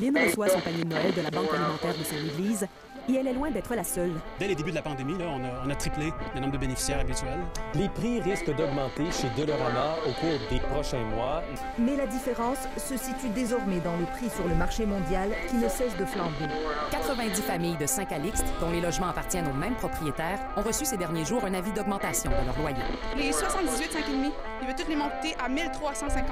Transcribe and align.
Lynn 0.00 0.16
reçoit 0.16 0.48
son 0.48 0.60
panier 0.60 0.84
de 0.84 0.88
Noël 0.88 1.14
de 1.14 1.22
la 1.22 1.30
banque 1.30 1.52
alimentaire 1.52 1.94
de 1.96 2.04
son 2.04 2.16
église 2.16 2.66
et 3.08 3.14
elle 3.14 3.26
est 3.28 3.32
loin 3.34 3.50
d'être 3.50 3.74
la 3.74 3.84
seule. 3.84 4.12
Dès 4.38 4.48
les 4.48 4.54
débuts 4.54 4.70
de 4.70 4.76
la 4.76 4.82
pandémie, 4.82 5.16
là, 5.18 5.26
on, 5.28 5.44
a, 5.44 5.66
on, 5.66 5.70
a, 5.70 5.74
triplé 5.74 6.12
le 6.34 6.40
nombre 6.40 6.52
de 6.52 6.58
bénéficiaires 6.58 7.00
habituels. 7.00 7.40
Les 7.74 7.88
prix 7.88 8.20
risquent 8.20 8.54
d'augmenter 8.56 9.04
chez 9.12 9.28
Dolorama 9.36 9.96
au 10.06 10.12
cours 10.20 10.38
des 10.50 10.60
prochains 10.60 11.04
mois. 11.14 11.42
Mais 11.78 11.96
la 11.96 12.06
différence 12.06 12.58
se 12.76 12.96
situe 12.96 13.28
désormais 13.34 13.80
dans 13.80 13.96
le 13.96 14.06
prix 14.06 14.30
sur 14.34 14.48
le 14.48 14.54
marché 14.54 14.86
mondial 14.86 15.30
qui 15.48 15.56
ne 15.56 15.68
cesse 15.68 15.96
de 15.96 16.04
flamber. 16.04 16.48
90 16.90 17.42
familles 17.42 17.76
de 17.76 17.86
Saint-Calixte, 17.86 18.46
dont 18.60 18.70
les 18.70 18.80
logements 18.80 19.08
appartiennent 19.08 19.48
aux 19.48 19.52
mêmes 19.58 19.76
propriétaires, 19.76 20.38
ont 20.56 20.62
reçu 20.62 20.84
ces 20.84 20.96
derniers 20.96 21.24
jours 21.24 21.44
un 21.44 21.54
avis 21.54 21.72
d'augmentation 21.72 22.30
de 22.30 22.46
leur 22.46 22.58
loyer. 22.58 22.82
Les 23.16 23.32
78 23.32 23.92
5,5, 23.92 24.32
il 24.62 24.68
veut 24.68 24.74
toutes 24.76 24.88
les 24.88 24.96
monter 24.96 25.36
à 25.44 25.48
1350 25.48 26.26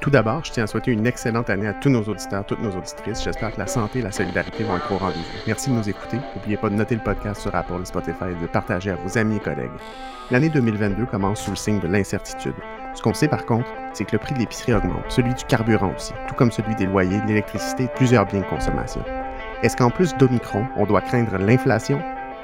Tout 0.00 0.10
d'abord, 0.10 0.44
je 0.44 0.52
tiens 0.52 0.64
à 0.64 0.66
souhaiter 0.66 0.92
une 0.92 1.06
excellente 1.06 1.50
année 1.50 1.68
à 1.68 1.74
tous 1.74 1.90
nos 1.90 2.02
auditeurs, 2.02 2.46
toutes 2.46 2.60
nos 2.60 2.70
auditrices. 2.70 3.03
J'espère 3.06 3.52
que 3.52 3.58
la 3.58 3.66
santé 3.66 3.98
et 3.98 4.02
la 4.02 4.12
solidarité 4.12 4.64
vont 4.64 4.76
être 4.76 4.90
au 4.90 4.96
rendez-vous. 4.96 5.24
Merci 5.46 5.70
de 5.70 5.74
nous 5.74 5.88
écouter. 5.88 6.18
N'oubliez 6.34 6.56
pas 6.56 6.70
de 6.70 6.74
noter 6.74 6.94
le 6.94 7.02
podcast 7.02 7.42
sur 7.42 7.54
Apple, 7.54 7.84
Spotify 7.84 8.30
et 8.30 8.42
de 8.42 8.46
partager 8.46 8.90
à 8.90 8.96
vos 8.96 9.18
amis 9.18 9.36
et 9.36 9.40
collègues. 9.40 9.70
L'année 10.30 10.48
2022 10.48 11.06
commence 11.06 11.42
sous 11.42 11.50
le 11.50 11.56
signe 11.56 11.80
de 11.80 11.86
l'incertitude. 11.86 12.54
Ce 12.94 13.02
qu'on 13.02 13.12
sait 13.12 13.28
par 13.28 13.44
contre, 13.44 13.70
c'est 13.92 14.04
que 14.04 14.12
le 14.12 14.18
prix 14.18 14.34
de 14.34 14.38
l'épicerie 14.38 14.72
augmente, 14.72 15.04
celui 15.08 15.34
du 15.34 15.44
carburant 15.44 15.92
aussi, 15.94 16.12
tout 16.28 16.34
comme 16.34 16.50
celui 16.50 16.74
des 16.76 16.86
loyers, 16.86 17.20
de 17.20 17.26
l'électricité 17.26 17.84
et 17.84 17.88
plusieurs 17.88 18.26
biens 18.26 18.40
de 18.40 18.46
consommation. 18.46 19.02
Est-ce 19.62 19.76
qu'en 19.76 19.90
plus 19.90 20.14
d'Omicron, 20.16 20.66
on 20.76 20.86
doit 20.86 21.02
craindre 21.02 21.36
l'inflation? 21.38 22.00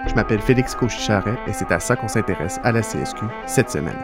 Je 0.06 0.14
m'appelle 0.14 0.41
Félix 0.41 0.74
Cochicharet 0.74 1.36
et 1.47 1.52
c'est 1.52 1.72
à 1.72 1.80
ça 1.80 1.97
qu'on 1.97 2.08
s'intéresse 2.08 2.61
à 2.64 2.72
la 2.72 2.83
CSQ 2.83 3.24
cette 3.47 3.70
semaine. 3.70 3.97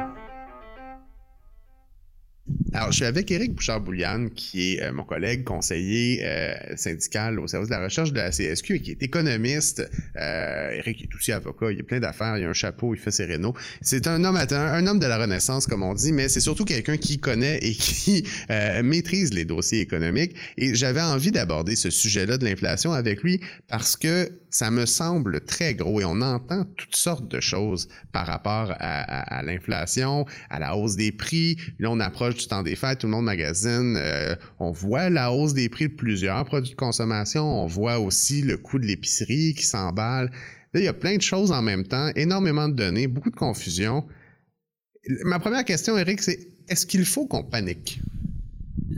Alors, 2.76 2.92
je 2.92 2.96
suis 2.96 3.06
avec 3.06 3.30
Éric 3.30 3.54
Bouchard-Bouliane, 3.54 4.28
qui 4.32 4.74
est 4.74 4.82
euh, 4.82 4.92
mon 4.92 5.04
collègue 5.04 5.44
conseiller 5.44 6.20
euh, 6.22 6.52
syndical 6.76 7.40
au 7.40 7.46
service 7.46 7.70
de 7.70 7.74
la 7.74 7.82
recherche 7.82 8.12
de 8.12 8.18
la 8.18 8.28
CSQ 8.28 8.74
et 8.74 8.80
qui 8.82 8.90
est 8.90 9.02
économiste. 9.02 9.90
Euh, 10.20 10.72
Éric 10.72 11.04
est 11.04 11.14
aussi 11.14 11.32
avocat, 11.32 11.72
il 11.72 11.80
a 11.80 11.82
plein 11.84 12.00
d'affaires, 12.00 12.36
il 12.36 12.44
a 12.44 12.50
un 12.50 12.52
chapeau, 12.52 12.92
il 12.92 13.00
fait 13.00 13.10
ses 13.10 13.24
rénaux. 13.24 13.54
C'est 13.80 14.06
un 14.06 14.22
homme, 14.24 14.36
un, 14.36 14.86
homme 14.86 14.98
de 14.98 15.06
la 15.06 15.16
Renaissance, 15.16 15.66
comme 15.66 15.82
on 15.82 15.94
dit, 15.94 16.12
mais 16.12 16.28
c'est 16.28 16.40
surtout 16.40 16.66
quelqu'un 16.66 16.98
qui 16.98 17.16
connaît 17.16 17.56
et 17.62 17.72
qui 17.72 18.28
maîtrise 18.84 19.32
les 19.32 19.46
dossiers 19.46 19.80
économiques. 19.80 20.34
Et 20.58 20.74
j'avais 20.74 21.00
envie 21.00 21.30
d'aborder 21.30 21.76
ce 21.76 21.88
sujet-là 21.88 22.36
de 22.36 22.44
l'inflation 22.44 22.92
avec 22.92 23.22
lui 23.22 23.40
parce 23.68 23.96
que 23.96 24.30
ça 24.50 24.70
me 24.70 24.84
semble 24.84 25.40
très 25.40 25.74
gros 25.74 26.00
et 26.00 26.04
on 26.04 26.20
entend 26.20 26.64
toutes 26.76 26.96
sortes 26.96 27.28
de 27.28 27.40
choses 27.40 27.88
par 28.12 28.26
rapport 28.26 28.74
à 28.78 29.42
l'inflation, 29.42 30.26
à 30.50 30.58
la 30.58 30.76
hausse 30.76 30.96
des 30.96 31.12
prix. 31.12 31.56
Là, 31.78 31.90
on 31.90 32.00
approche 32.00 32.36
du 32.36 32.46
temps 32.46 32.65
des 32.66 32.76
fêtes, 32.76 32.98
tout 32.98 33.06
le 33.06 33.12
monde 33.12 33.24
magazine. 33.24 33.96
Euh, 33.96 34.36
on 34.58 34.70
voit 34.70 35.08
la 35.08 35.32
hausse 35.32 35.54
des 35.54 35.68
prix 35.68 35.88
de 35.88 35.94
plusieurs 35.94 36.44
produits 36.44 36.72
de 36.72 36.76
consommation. 36.76 37.42
On 37.42 37.66
voit 37.66 37.98
aussi 37.98 38.42
le 38.42 38.58
coût 38.58 38.78
de 38.78 38.84
l'épicerie 38.84 39.54
qui 39.54 39.64
s'emballe. 39.64 40.30
Là, 40.74 40.80
il 40.80 40.84
y 40.84 40.88
a 40.88 40.92
plein 40.92 41.16
de 41.16 41.22
choses 41.22 41.52
en 41.52 41.62
même 41.62 41.84
temps, 41.84 42.10
énormément 42.16 42.68
de 42.68 42.74
données, 42.74 43.06
beaucoup 43.06 43.30
de 43.30 43.36
confusion. 43.36 44.04
Ma 45.24 45.38
première 45.38 45.64
question, 45.64 45.96
Eric, 45.96 46.20
c'est 46.20 46.38
est-ce 46.68 46.84
qu'il 46.84 47.04
faut 47.04 47.26
qu'on 47.26 47.44
panique? 47.44 48.00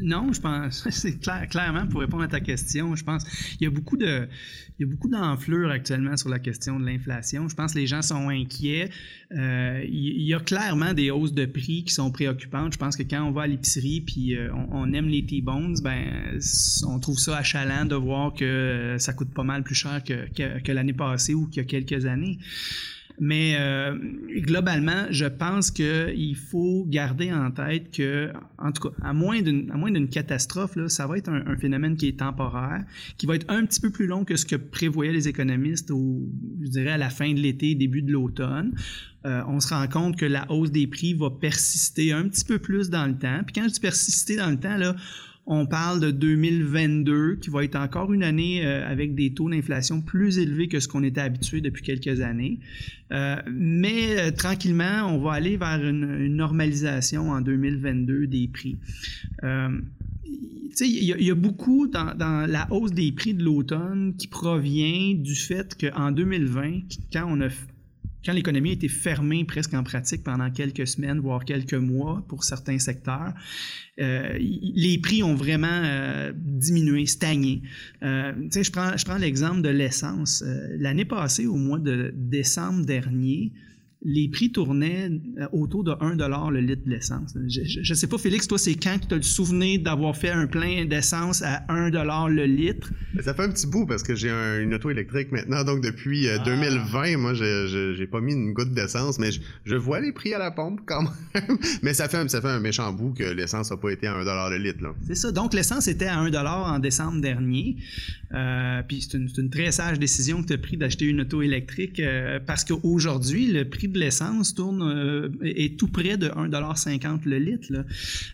Non, 0.03 0.33
je 0.33 0.41
pense, 0.41 0.89
c'est 0.91 1.19
clair, 1.19 1.47
clairement 1.49 1.87
pour 1.87 2.01
répondre 2.01 2.23
à 2.23 2.29
ta 2.29 2.41
question, 2.41 2.95
je 2.97 3.05
pense 3.05 3.25
il 3.61 3.65
y 3.65 3.67
a 3.67 3.71
beaucoup 3.71 3.97
de, 3.97 4.29
il 4.79 4.87
y 4.87 4.89
a 4.89 4.93
beaucoup 4.93 5.09
d'enflure 5.09 5.71
actuellement 5.71 6.17
sur 6.17 6.29
la 6.29 6.39
question 6.39 6.79
de 6.79 6.87
l'inflation. 6.87 7.49
Je 7.49 7.55
pense 7.57 7.75
que 7.75 7.79
les 7.79 7.89
gens 7.89 8.01
sont 8.01 8.29
inquiets. 8.29 8.91
Euh, 9.33 9.85
il 9.89 10.23
y 10.23 10.35
a 10.35 10.41
clairement 10.41 10.95
des 10.95 11.11
hausses 11.11 11.33
de 11.33 11.47
prix 11.47 11.83
qui 11.85 11.93
sont 11.93 12.13
préoccupantes. 12.13 12.75
Je 12.75 12.79
pense 12.79 12.97
que 12.97 13.03
quand 13.03 13.23
on 13.25 13.33
va 13.33 13.43
à 13.43 13.47
l'épicerie 13.49 14.03
puis 14.03 14.37
euh, 14.37 14.51
on, 14.71 14.93
aime 14.93 15.09
les 15.09 15.27
T-bones, 15.27 15.77
ben 15.83 16.39
on 16.87 17.01
trouve 17.01 17.19
ça 17.19 17.37
achalant 17.39 17.87
de 17.87 17.97
voir 17.97 18.35
que 18.35 18.97
ça 18.99 19.13
coûte 19.13 19.35
pas 19.35 19.43
mal 19.43 19.65
plus 19.65 19.75
cher 19.75 20.03
que 20.05 20.73
l'année 20.73 20.93
passée 20.93 21.35
ou 21.35 21.47
qu'il 21.47 21.63
y 21.63 21.67
a 21.67 21.69
quelques 21.69 22.07
années. 22.07 22.39
Mais 23.20 23.56
euh, 23.58 23.97
globalement, 24.36 25.06
je 25.11 25.27
pense 25.27 25.70
qu'il 25.70 26.36
faut 26.36 26.84
garder 26.89 27.33
en 27.33 27.51
tête 27.51 27.90
que, 27.90 28.33
en 28.58 28.73
tout 28.73 28.89
cas, 28.89 28.95
à 29.02 29.12
moins 29.12 29.42
d'une 29.42 30.08
catastrophe, 30.08 30.77
là, 30.77 30.89
ça 30.89 31.06
va 31.06 31.18
être 31.18 31.28
un, 31.28 31.46
un, 31.46 31.57
phénomène 31.57 31.96
qui 31.96 32.08
est 32.08 32.18
temporaire, 32.18 32.84
qui 33.17 33.27
va 33.27 33.34
être 33.34 33.51
un 33.51 33.64
petit 33.67 33.80
peu 33.80 33.90
plus 33.90 34.07
long 34.07 34.24
que 34.24 34.36
ce 34.36 34.46
que 34.46 34.57
prévoyaient 34.57 35.12
les 35.12 35.28
économistes, 35.28 35.90
au, 35.90 36.28
je 36.62 36.68
dirais, 36.68 36.92
à 36.92 36.98
la 36.98 37.11
fin 37.11 37.33
de 37.33 37.40
l'été, 37.40 37.74
début 37.74 38.02
de 38.02 38.12
l'automne. 38.12 38.74
Euh, 39.27 39.42
on 39.48 39.58
se 39.58 39.74
rend 39.74 39.86
compte 39.89 40.17
que 40.17 40.27
la 40.27 40.51
hausse 40.51 40.70
des 40.70 40.86
prix 40.86 41.12
va 41.12 41.30
persister 41.30 42.12
un 42.12 42.28
petit 42.28 42.45
peu 42.45 42.58
plus 42.58 42.89
dans 42.89 43.07
le 43.07 43.18
temps. 43.18 43.40
Puis 43.45 43.55
quand 43.55 43.64
je 43.68 43.74
dis 43.74 43.80
persister 43.80 44.36
dans 44.36 44.51
le 44.51 44.58
temps, 44.58 44.77
là, 44.77 44.95
on 45.51 45.64
parle 45.64 45.98
de 46.01 46.11
2022 46.11 47.36
qui 47.36 47.48
va 47.48 47.64
être 47.64 47.77
encore 47.77 48.13
une 48.13 48.23
année 48.23 48.64
euh, 48.64 48.86
avec 48.86 49.14
des 49.14 49.33
taux 49.33 49.48
d'inflation 49.48 50.03
plus 50.03 50.39
élevés 50.39 50.69
que 50.69 50.79
ce 50.79 50.89
qu'on 50.89 51.03
était 51.03 51.23
habitué 51.23 51.63
depuis 51.63 51.83
quelques 51.83 52.20
années. 52.20 52.59
Euh, 53.13 53.36
mais 53.51 54.19
euh, 54.19 54.31
tranquillement, 54.31 55.07
on 55.07 55.19
va 55.19 55.33
aller 55.33 55.57
vers 55.57 55.83
une, 55.83 56.27
normalisation 56.37 57.31
en 57.31 57.41
2022 57.41 58.27
des 58.27 58.47
prix. 58.48 58.77
il 59.42 61.03
y, 61.03 61.31
a 61.31 61.35
beaucoup 61.35 61.89
dans, 61.89 62.14
la 62.47 62.70
hausse 62.70 62.92
des 62.92 63.11
prix 63.13 63.33
de 63.33 63.42
l'automne 63.42 64.14
qui 64.19 64.27
provient 64.27 65.14
du 65.14 65.35
fait 65.35 65.75
qu'en 65.81 66.13
2020, 66.13 66.81
quand 67.11 67.27
on 67.27 67.41
a 67.41 67.48
l'économie 68.33 68.70
a 68.70 68.72
été 68.74 68.89
fermée 68.89 69.44
presque 69.44 69.74
en 69.74 69.83
pratique 69.83 70.22
pendant 70.22 70.50
quelques 70.50 70.86
semaines, 70.86 71.20
voire 71.20 71.44
quelques 71.44 71.74
mois 71.74 72.24
pour 72.28 72.44
certains 72.44 72.78
secteurs, 72.78 73.33
euh, 74.00 74.36
les 74.39 74.98
prix 74.98 75.22
ont 75.22 75.34
vraiment 75.34 75.66
euh, 75.68 76.33
diminué, 76.34 77.06
stagné. 77.06 77.62
Euh, 78.02 78.33
je 78.52 78.70
prends, 78.70 78.96
je 78.96 79.05
prends 79.05 79.18
l'exemple 79.18 79.62
de 79.62 79.68
l'essence. 79.68 80.42
Euh, 80.46 80.77
l'année 80.78 81.05
passée, 81.05 81.46
au 81.46 81.56
mois 81.56 81.78
de 81.78 82.12
décembre 82.14 82.84
dernier, 82.84 83.52
les 84.03 84.29
prix 84.29 84.53
tournaient 84.53 85.11
autour 85.53 85.83
de 85.83 85.92
1 86.01 86.51
le 86.51 86.61
litre 86.61 86.85
de 86.85 86.91
l'essence. 86.91 87.36
Je 87.48 87.81
ne 87.81 87.95
sais 87.95 88.07
pas, 88.07 88.17
Félix, 88.17 88.47
toi, 88.47 88.59
c'est 88.59 88.75
quand 88.75 88.97
tu 89.09 89.13
as 89.13 89.17
le 89.17 89.23
souvenir 89.23 89.81
d'avoir 89.83 90.17
fait 90.17 90.31
un 90.31 90.47
plein 90.47 90.85
d'essence 90.85 91.42
à 91.42 91.64
1 91.69 91.91
le 92.29 92.45
litre? 92.45 92.92
Ça 93.20 93.35
fait 93.35 93.42
un 93.42 93.51
petit 93.51 93.67
bout 93.67 93.87
parce 93.87 94.05
que 94.05 94.14
j'ai 94.14 94.31
un, 94.31 94.61
une 94.61 94.75
auto 94.75 94.91
électrique 94.91 95.33
maintenant. 95.33 95.64
Donc, 95.64 95.83
depuis 95.83 96.29
ah. 96.29 96.39
2020, 96.39 97.17
moi, 97.17 97.35
je 97.35 97.98
n'ai 97.98 98.07
pas 98.07 98.20
mis 98.20 98.35
une 98.35 98.53
goutte 98.53 98.73
d'essence, 98.73 99.19
mais 99.19 99.33
je, 99.33 99.41
je, 99.64 99.75
vois 99.75 100.01
les 100.01 100.13
prix 100.13 100.33
à 100.33 100.39
la 100.39 100.53
pompe 100.53 100.81
quand 100.87 101.03
même. 101.03 101.58
mais 101.83 101.92
ça 101.92 102.08
fait, 102.08 102.29
ça 102.29 102.41
fait 102.41 102.48
un 102.48 102.61
méchant 102.61 102.92
bout 102.92 103.14
que 103.14 103.25
l'essence 103.25 103.70
n'a 103.73 103.77
pas 103.77 103.91
été 103.91 104.07
à 104.07 104.14
1 104.14 104.51
le 104.51 104.58
litre. 104.58 104.79
C'est 105.08 105.17
ça. 105.17 105.33
Donc, 105.33 105.55
l'essence 105.55 105.89
était 105.89 106.07
à 106.07 106.19
1 106.19 106.33
en 106.33 106.79
décembre 106.79 107.20
dernier. 107.20 107.77
Euh, 108.33 108.83
puis, 108.87 109.03
c'est 109.03 109.17
une, 109.17 109.29
une, 109.37 109.51
très 109.51 109.73
sage 109.73 109.98
décision 109.98 110.42
que 110.42 110.48
tu 110.48 110.53
as 110.53 110.58
pris 110.58 110.77
d'acheter 110.77 111.07
une 111.07 111.23
auto 111.23 111.42
électrique 111.42 111.98
euh, 111.98 112.39
parce 112.47 112.64
qu'aujourd'hui, 112.64 113.47
le 113.47 113.69
prix 113.69 113.88
de 113.89 113.99
l'essence 113.99 114.55
tourne 114.55 114.83
euh, 114.83 115.29
est 115.43 115.79
tout 115.79 115.89
près 115.89 116.17
de 116.17 116.29
1,50 116.29 117.21
le 117.25 117.39
litre. 117.39 117.73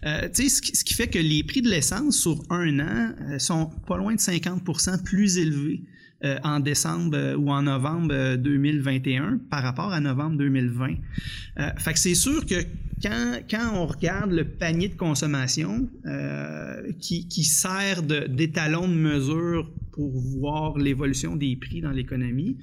Euh, 0.05 0.29
ce, 0.33 0.61
qui, 0.61 0.95
fait 0.95 1.09
que 1.09 1.19
les 1.19 1.43
prix 1.45 1.63
de 1.63 1.69
l'essence 1.69 2.19
sur 2.19 2.43
un 2.51 2.81
an 2.81 3.13
euh, 3.31 3.39
sont 3.39 3.71
pas 3.87 3.97
loin 3.97 4.15
de 4.15 4.21
50% 4.21 5.03
plus 5.03 5.39
élevés 5.39 5.83
en 6.43 6.59
décembre 6.59 7.37
ou 7.37 7.51
en 7.51 7.61
novembre 7.61 8.37
2021 8.37 9.41
par 9.51 9.63
rapport 9.63 9.93
à 9.93 10.01
novembre 10.01 10.39
2020. 10.39 10.95
Euh, 11.59 11.71
fait 11.77 11.93
que 11.93 11.99
c'est 11.99 12.15
sûr 12.15 12.47
que 12.47 12.55
quand, 13.03 13.41
quand, 13.51 13.73
on 13.75 13.85
regarde 13.85 14.33
le 14.33 14.47
panier 14.47 14.89
de 14.89 14.95
consommation 14.95 15.87
qui, 16.99 17.29
qui, 17.29 17.45
sert 17.45 18.03
d'étalon 18.03 18.89
de 18.89 18.95
mesure 18.95 19.71
pour 19.93 20.11
voir 20.19 20.79
l'évolution 20.79 21.37
des 21.37 21.57
prix 21.57 21.83
dans 21.83 21.91
l'économie, 21.91 22.57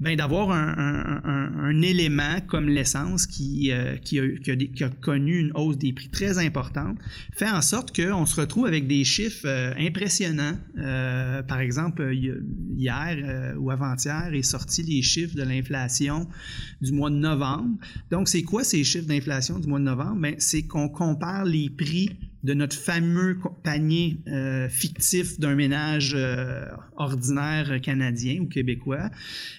ben, 0.00 0.16
d'avoir 0.16 0.52
un, 0.52 0.68
un, 0.68 1.20
un, 1.24 1.58
un, 1.58 1.82
élément 1.82 2.40
comme 2.46 2.68
l'essence 2.68 3.26
qui, 3.26 3.72
euh, 3.72 3.96
qui, 3.96 4.20
a, 4.20 4.28
qui, 4.38 4.70
qui, 4.70 4.84
a, 4.84 4.90
connu 4.90 5.38
une 5.38 5.52
hausse 5.54 5.76
des 5.76 5.92
prix 5.92 6.08
très 6.08 6.38
importante 6.38 6.98
fait 7.32 7.50
en 7.50 7.62
sorte 7.62 7.94
qu'on 7.94 8.24
se 8.24 8.40
retrouve 8.40 8.66
avec 8.66 8.86
des 8.86 9.02
chiffres 9.04 9.46
euh, 9.46 9.74
impressionnants. 9.78 10.56
Euh, 10.78 11.42
par 11.42 11.60
exemple, 11.60 12.12
hier 12.12 13.16
euh, 13.18 13.54
ou 13.56 13.70
avant-hier 13.70 14.30
est 14.32 14.42
sorti 14.42 14.82
les 14.82 15.02
chiffres 15.02 15.34
de 15.34 15.42
l'inflation 15.42 16.28
du 16.80 16.92
mois 16.92 17.10
de 17.10 17.16
novembre. 17.16 17.78
Donc, 18.10 18.28
c'est 18.28 18.42
quoi 18.42 18.62
ces 18.62 18.84
chiffres 18.84 19.08
d'inflation 19.08 19.58
du 19.58 19.66
mois 19.66 19.80
de 19.80 19.84
novembre? 19.84 20.20
Ben, 20.20 20.34
c'est 20.38 20.62
qu'on 20.62 20.88
compare 20.88 21.44
les 21.44 21.70
prix 21.70 22.10
de 22.44 22.54
notre 22.54 22.76
fameux 22.76 23.38
panier 23.64 24.20
euh, 24.28 24.68
fictif 24.68 25.40
d'un 25.40 25.56
ménage 25.56 26.12
euh, 26.14 26.66
ordinaire 26.96 27.80
canadien 27.80 28.40
ou 28.42 28.46
québécois 28.46 29.10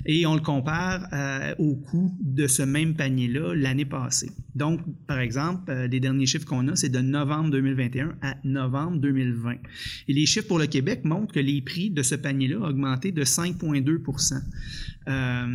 et 0.06 0.26
on 0.26 0.34
le 0.34 0.42
compare 0.42 1.06
euh, 1.12 1.54
au 1.60 1.76
coût 1.76 2.16
de 2.22 2.48
ce 2.48 2.64
même 2.64 2.96
panier-là 2.96 3.54
l'année 3.54 3.86
passée. 3.86 4.32
Donc, 4.56 4.80
par 5.08 5.20
exemple, 5.20 5.72
les 5.72 6.00
derniers 6.00 6.26
chiffres 6.26 6.46
qu'on 6.46 6.68
a, 6.68 6.76
c'est 6.76 6.90
de 6.90 7.00
novembre 7.00 7.52
2021 7.52 8.16
à 8.22 8.36
novembre 8.44 8.98
2020. 8.98 9.56
Et 10.08 10.14
les 10.14 10.26
chiffres 10.26 10.48
pour 10.48 10.60
le 10.60 10.68
Québec 10.68 11.06
montrent 11.06 11.34
que 11.34 11.40
les 11.40 11.62
prix 11.62 11.90
de 11.90 12.02
ce 12.02 12.16
panier-là 12.16 12.60
ont 12.60 12.66
augmenté 12.66 13.12
de 13.12 13.24
5,2 13.24 14.00
euh, 15.08 15.48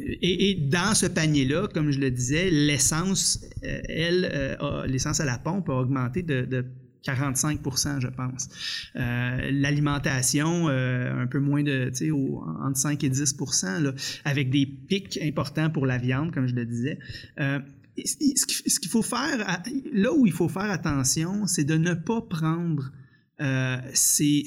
et, 0.00 0.50
et, 0.50 0.54
dans 0.54 0.94
ce 0.94 1.06
panier-là, 1.06 1.68
comme 1.74 1.90
je 1.90 1.98
le 1.98 2.10
disais, 2.10 2.50
l'essence, 2.50 3.44
elle, 3.62 4.56
l'essence 4.86 5.20
à 5.20 5.24
la 5.24 5.38
pompe 5.38 5.68
a 5.68 5.74
augmenté 5.74 6.22
de 6.22 6.64
45% 7.04 8.00
je 8.00 8.08
pense. 8.08 8.48
Euh, 8.96 9.50
L'alimentation, 9.52 10.68
euh, 10.68 11.22
un 11.22 11.26
peu 11.26 11.40
moins 11.40 11.62
de, 11.62 11.90
tu 11.90 12.06
sais, 12.06 12.10
entre 12.10 12.76
5 12.76 13.02
et 13.04 13.08
10 13.08 13.36
là, 13.80 13.92
avec 14.24 14.50
des 14.50 14.66
pics 14.66 15.18
importants 15.22 15.70
pour 15.70 15.86
la 15.86 15.98
viande, 15.98 16.32
comme 16.32 16.46
je 16.46 16.54
le 16.54 16.64
disais. 16.64 16.98
Euh, 17.40 17.60
ce 18.04 18.80
qu'il 18.80 18.90
faut 18.90 19.02
faire, 19.02 19.60
là 19.92 20.12
où 20.14 20.24
il 20.24 20.32
faut 20.32 20.48
faire 20.48 20.70
attention, 20.70 21.46
c'est 21.46 21.64
de 21.64 21.76
ne 21.76 21.92
pas 21.94 22.22
prendre 22.22 22.90
ces, 23.92 24.44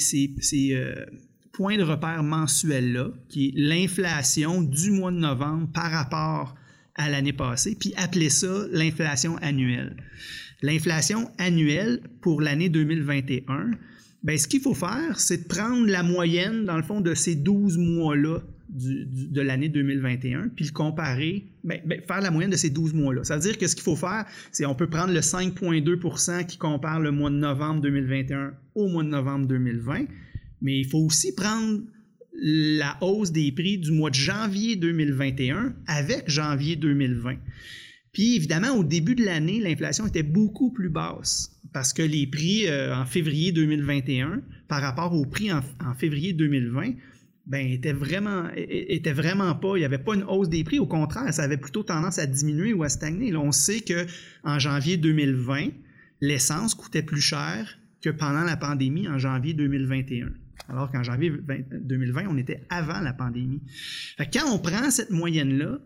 points 1.52 1.78
de 1.78 1.84
repère 1.84 2.24
mensuels-là, 2.24 3.10
qui 3.30 3.48
est 3.48 3.54
l'inflation 3.56 4.62
du 4.62 4.92
mois 4.92 5.12
de 5.12 5.18
novembre 5.18 5.70
par 5.72 5.92
rapport 5.92 6.56
à 6.96 7.10
l'année 7.10 7.34
passée, 7.34 7.76
puis 7.80 7.94
appeler 7.98 8.30
ça 8.30 8.66
l'inflation 8.72 9.38
annuelle. 9.38 9.96
L'inflation 10.62 11.30
annuelle 11.38 12.02
pour 12.22 12.42
l'année 12.42 12.70
2021, 12.70 13.72
bien, 14.24 14.38
ce 14.38 14.48
qu'il 14.48 14.62
faut 14.62 14.74
faire, 14.74 15.20
c'est 15.20 15.44
de 15.44 15.48
prendre 15.48 15.88
la 15.88 16.04
moyenne, 16.04 16.66
dans 16.66 16.78
le 16.78 16.84
fond, 16.84 17.02
de 17.02 17.14
ces 17.14 17.36
12 17.36 17.78
mois-là 17.78 18.42
de 18.70 19.42
l'année 19.42 19.70
2021, 19.70 20.50
puis 20.56 20.66
le 20.66 20.72
comparer, 20.72 21.46
bien, 21.64 21.78
bien, 21.86 22.00
faire 22.06 22.22
la 22.22 22.32
moyenne 22.32 22.52
de 22.52 22.58
ces 22.58 22.70
12 22.70 22.94
mois-là. 22.94 23.24
Ça 23.24 23.36
veut 23.36 23.42
dire 23.42 23.58
que 23.58 23.68
ce 23.68 23.76
qu'il 23.76 23.84
faut 23.84 23.96
faire, 23.96 24.26
c'est 24.52 24.66
on 24.66 24.76
peut 24.76 24.90
prendre 24.90 25.14
le 25.14 25.20
5,2% 25.20 26.46
qui 26.46 26.58
compare 26.58 27.00
le 27.00 27.12
mois 27.12 27.30
de 27.30 27.36
novembre 27.36 27.82
2021 27.82 28.54
au 28.74 28.88
mois 28.88 29.04
de 29.04 29.10
novembre 29.10 29.48
2020, 29.48 30.06
mais 30.62 30.80
il 30.80 30.86
faut 30.86 31.00
aussi 31.00 31.34
prendre 31.34 31.82
la 32.42 32.98
hausse 33.02 33.32
des 33.32 33.52
prix 33.52 33.78
du 33.78 33.92
mois 33.92 34.10
de 34.10 34.16
janvier 34.16 34.76
2021 34.76 35.74
avec 35.88 36.30
janvier 36.30 36.76
2020. 36.76 37.36
Puis 38.16 38.38
évidemment, 38.38 38.70
au 38.70 38.86
début 38.86 39.14
de 39.14 39.26
l'année, 39.26 39.60
l'inflation 39.60 40.08
était 40.08 40.24
beaucoup 40.24 40.72
plus 40.72 40.88
basse 40.88 41.52
parce 41.74 41.92
que 41.92 42.02
les 42.02 42.26
prix 42.26 42.66
euh, 42.66 42.96
en 42.96 43.06
février 43.06 43.52
2021 43.52 44.42
par 44.70 44.82
rapport 44.82 45.14
aux 45.14 45.26
prix 45.26 45.52
en, 45.52 45.62
février 45.96 46.32
2020 46.32 46.94
ben, 47.46 47.68
était 47.68 47.92
vraiment, 47.92 48.44
vraiment 49.14 49.54
pas, 49.56 49.76
il 49.76 49.80
n'y 49.80 49.86
avait 49.86 49.98
pas 49.98 50.16
une 50.16 50.24
hausse 50.24 50.48
des 50.48 50.64
prix. 50.64 50.80
Au 50.80 50.86
contraire, 50.86 51.34
ça 51.34 51.44
avait 51.44 51.58
plutôt 51.58 51.84
tendance 51.84 52.18
à 52.18 52.26
diminuer 52.26 52.72
ou 52.72 52.84
à 52.84 52.90
stagner. 52.90 53.32
Là, 53.32 53.42
on 53.42 53.52
sait 53.52 53.82
qu'en 53.82 54.60
janvier 54.60 54.96
2020, 54.96 55.72
l'essence 56.22 56.74
coûtait 56.74 57.04
plus 57.04 57.20
cher 57.20 57.78
que 58.02 58.12
pendant 58.12 58.46
la 58.46 58.56
pandémie 58.56 59.10
en 59.10 59.20
janvier 59.20 59.54
2021. 59.54 60.30
Alors 60.70 60.90
qu'en 60.90 61.04
janvier 61.04 61.34
2020, 61.74 62.28
on 62.30 62.38
était 62.38 62.62
avant 62.70 63.02
la 63.02 63.12
pandémie. 63.12 63.62
quand 64.32 64.50
on 64.50 64.58
prend 64.58 64.90
cette 64.90 65.12
moyenne-là, 65.12 65.82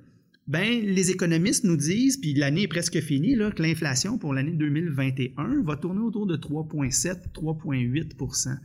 ben, 0.50 0.82
les 0.84 1.12
économistes 1.12 1.64
nous 1.64 1.78
disent, 1.78 2.18
puis 2.18 2.34
l'année 2.34 2.64
est 2.64 2.68
presque 2.68 3.00
finie, 3.02 3.36
là, 3.36 3.52
que 3.52 3.62
l'inflation 3.62 4.18
pour 4.18 4.34
l'année 4.34 4.54
2021 4.54 5.62
va 5.62 5.76
tourner 5.78 6.02
autour 6.02 6.26
de 6.26 6.36
3,7, 6.36 7.32
3,8 7.36 8.58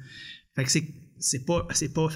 Fait 0.57 0.65
que 0.65 0.71
c'est, 0.71 0.89
c'est 1.19 1.45
pas, 1.45 1.69
c'est 1.73 1.93
pas 1.93 2.09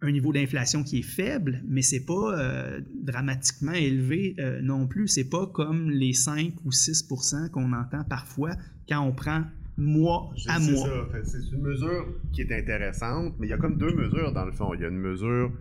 un 0.00 0.10
niveau 0.10 0.32
d'inflation 0.32 0.82
qui 0.82 1.00
est 1.00 1.02
faible, 1.02 1.62
mais 1.68 1.82
c'est 1.82 2.06
pas 2.06 2.38
euh, 2.38 2.80
dramatiquement 2.94 3.72
élevé 3.72 4.36
euh, 4.38 4.62
non 4.62 4.86
plus. 4.86 5.06
C'est 5.06 5.28
pas 5.28 5.46
comme 5.46 5.90
les 5.90 6.14
5 6.14 6.54
ou 6.64 6.70
6% 6.70 7.50
qu'on 7.50 7.74
entend 7.74 8.04
parfois 8.04 8.52
quand 8.88 9.00
on 9.00 9.12
prend 9.12 9.44
mois 9.76 10.32
à 10.46 10.58
mois. 10.58 11.10
C'est 11.24 11.52
une 11.52 11.60
mesure 11.60 12.06
qui 12.32 12.40
est 12.40 12.58
intéressante, 12.58 13.34
mais 13.38 13.48
il 13.48 13.50
y 13.50 13.52
a 13.52 13.58
comme 13.58 13.76
deux 13.76 13.94
mesures 13.94 14.32
dans 14.32 14.46
le 14.46 14.52
fond. 14.52 14.72
Il 14.72 14.80
y 14.80 14.84
a 14.86 14.88
une 14.88 14.98
mesure 14.98 15.52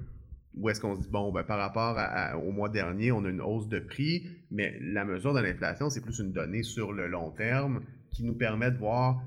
où 0.60 0.70
est-ce 0.70 0.82
qu'on 0.82 0.96
se 0.96 1.02
dit, 1.02 1.10
bon, 1.10 1.32
ben, 1.32 1.44
par 1.44 1.58
rapport 1.58 1.98
au 2.44 2.52
mois 2.52 2.70
dernier, 2.70 3.12
on 3.12 3.24
a 3.26 3.30
une 3.30 3.42
hausse 3.42 3.68
de 3.68 3.80
prix, 3.80 4.28
mais 4.52 4.78
la 4.82 5.06
mesure 5.06 5.34
de 5.34 5.40
l'inflation, 5.40 5.90
c'est 5.90 6.02
plus 6.02 6.20
une 6.20 6.32
donnée 6.32 6.64
sur 6.64 6.92
le 6.92 7.08
long 7.08 7.32
terme 7.32 7.82
qui 8.12 8.24
nous 8.24 8.34
permet 8.34 8.72
de 8.72 8.78
voir 8.78 9.24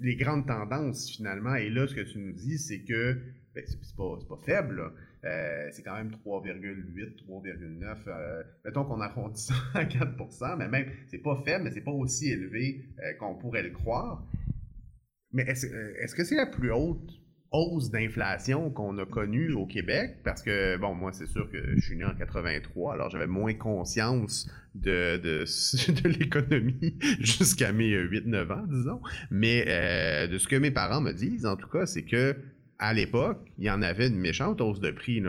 les 0.00 0.16
grandes 0.16 0.46
tendances 0.46 1.10
finalement. 1.10 1.54
Et 1.54 1.70
là, 1.70 1.86
ce 1.86 1.94
que 1.94 2.00
tu 2.00 2.18
nous 2.18 2.32
dis, 2.32 2.58
c'est 2.58 2.80
que 2.80 3.18
ben, 3.54 3.64
c'est 3.66 3.96
pas, 3.96 4.36
faible. 4.44 4.92
Euh, 5.24 5.68
c'est 5.72 5.82
quand 5.82 5.96
même 5.96 6.10
3,8, 6.10 7.16
3,9. 7.26 7.96
Euh, 8.06 8.42
mettons 8.64 8.84
qu'on 8.84 9.00
arrondit 9.00 9.40
ça 9.40 9.54
à 9.74 9.84
4% 9.84 10.56
mais 10.58 10.68
même, 10.68 10.86
c'est 11.08 11.18
pas 11.18 11.42
faible, 11.44 11.64
mais 11.64 11.70
c'est 11.72 11.80
pas 11.80 11.90
aussi 11.90 12.30
élevé 12.30 12.84
euh, 13.00 13.14
qu'on 13.14 13.34
pourrait 13.34 13.64
le 13.64 13.70
croire. 13.70 14.24
Mais 15.32 15.42
est-ce 15.42 15.66
est 15.66 16.06
-ce 16.06 16.14
que 16.14 16.24
c'est 16.24 16.36
la 16.36 16.46
plus 16.46 16.72
haute 16.72 17.17
hausse 17.50 17.90
d'inflation 17.90 18.70
qu'on 18.70 18.98
a 18.98 19.06
connue 19.06 19.52
au 19.52 19.66
Québec, 19.66 20.18
parce 20.22 20.42
que, 20.42 20.76
bon, 20.76 20.94
moi, 20.94 21.12
c'est 21.12 21.26
sûr 21.26 21.50
que 21.50 21.58
je 21.76 21.80
suis 21.80 21.96
né 21.96 22.04
en 22.04 22.14
83, 22.14 22.94
alors 22.94 23.10
j'avais 23.10 23.26
moins 23.26 23.54
conscience 23.54 24.50
de, 24.74 25.16
de, 25.16 26.08
l'économie 26.08 26.96
jusqu'à 27.20 27.72
mes 27.72 27.90
8-9 27.90 28.52
ans, 28.52 28.66
disons. 28.68 29.00
Mais 29.30 29.64
euh, 29.68 30.26
de 30.26 30.38
ce 30.38 30.46
que 30.46 30.56
mes 30.56 30.70
parents 30.70 31.00
me 31.00 31.12
disent, 31.12 31.46
en 31.46 31.56
tout 31.56 31.68
cas, 31.68 31.86
c'est 31.86 32.04
que 32.04 32.36
à 32.80 32.92
l'époque, 32.92 33.40
il 33.58 33.64
y 33.64 33.70
en 33.70 33.82
avait 33.82 34.06
une 34.06 34.18
méchante 34.18 34.60
hausse 34.60 34.78
de 34.78 34.92
prix. 34.92 35.20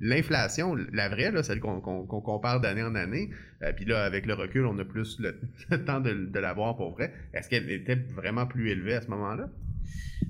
L'inflation, 0.00 0.76
la 0.92 1.08
vraie, 1.08 1.32
celle 1.42 1.60
qu'on 1.60 1.80
compare 1.80 2.60
d'année 2.60 2.82
en 2.82 2.94
année, 2.94 3.30
euh, 3.62 3.72
puis 3.72 3.86
là, 3.86 4.04
avec 4.04 4.26
le 4.26 4.34
recul, 4.34 4.66
on 4.66 4.78
a 4.78 4.84
plus 4.84 5.18
le, 5.70 5.84
temps 5.84 6.00
de, 6.00 6.12
de 6.12 6.38
l'avoir 6.38 6.76
pour 6.76 6.92
vrai. 6.92 7.12
Est-ce 7.32 7.48
qu'elle 7.48 7.70
était 7.70 7.96
vraiment 7.96 8.46
plus 8.46 8.70
élevée 8.70 8.94
à 8.94 9.00
ce 9.00 9.08
moment-là? 9.08 9.48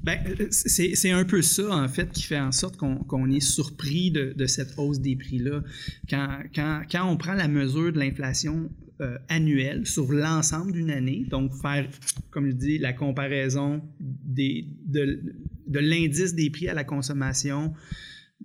Ben, 0.03 0.19
c'est 0.51 1.11
un 1.11 1.25
peu 1.25 1.43
ça, 1.43 1.71
en 1.71 1.89
fait, 1.89 2.11
qui 2.13 2.23
fait 2.23 2.39
en 2.39 2.53
sorte 2.53 2.77
qu'on 2.77 3.31
est 3.31 3.41
surpris 3.41 4.11
de, 4.11 4.47
cette 4.47 4.75
hausse 4.79 5.01
des 5.01 5.17
prix-là. 5.17 5.63
Quand, 6.09 7.09
on 7.11 7.17
prend 7.17 7.35
la 7.35 7.49
mesure 7.49 7.93
de 7.93 7.99
l'inflation 7.99 8.71
euh, 9.01 9.19
annuelle 9.29 9.87
sur 9.87 10.13
l'ensemble 10.13 10.73
d'une 10.73 10.91
année, 10.91 11.27
donc 11.31 11.53
faire, 11.61 11.89
comme 12.31 12.47
je 12.47 12.55
dis, 12.55 12.79
la 12.79 12.93
comparaison 12.93 13.83
de, 14.01 15.81
l'indice 15.81 16.35
des 16.35 16.51
prix 16.51 16.69
à 16.69 16.75
la 16.75 16.85
consommation 16.85 17.75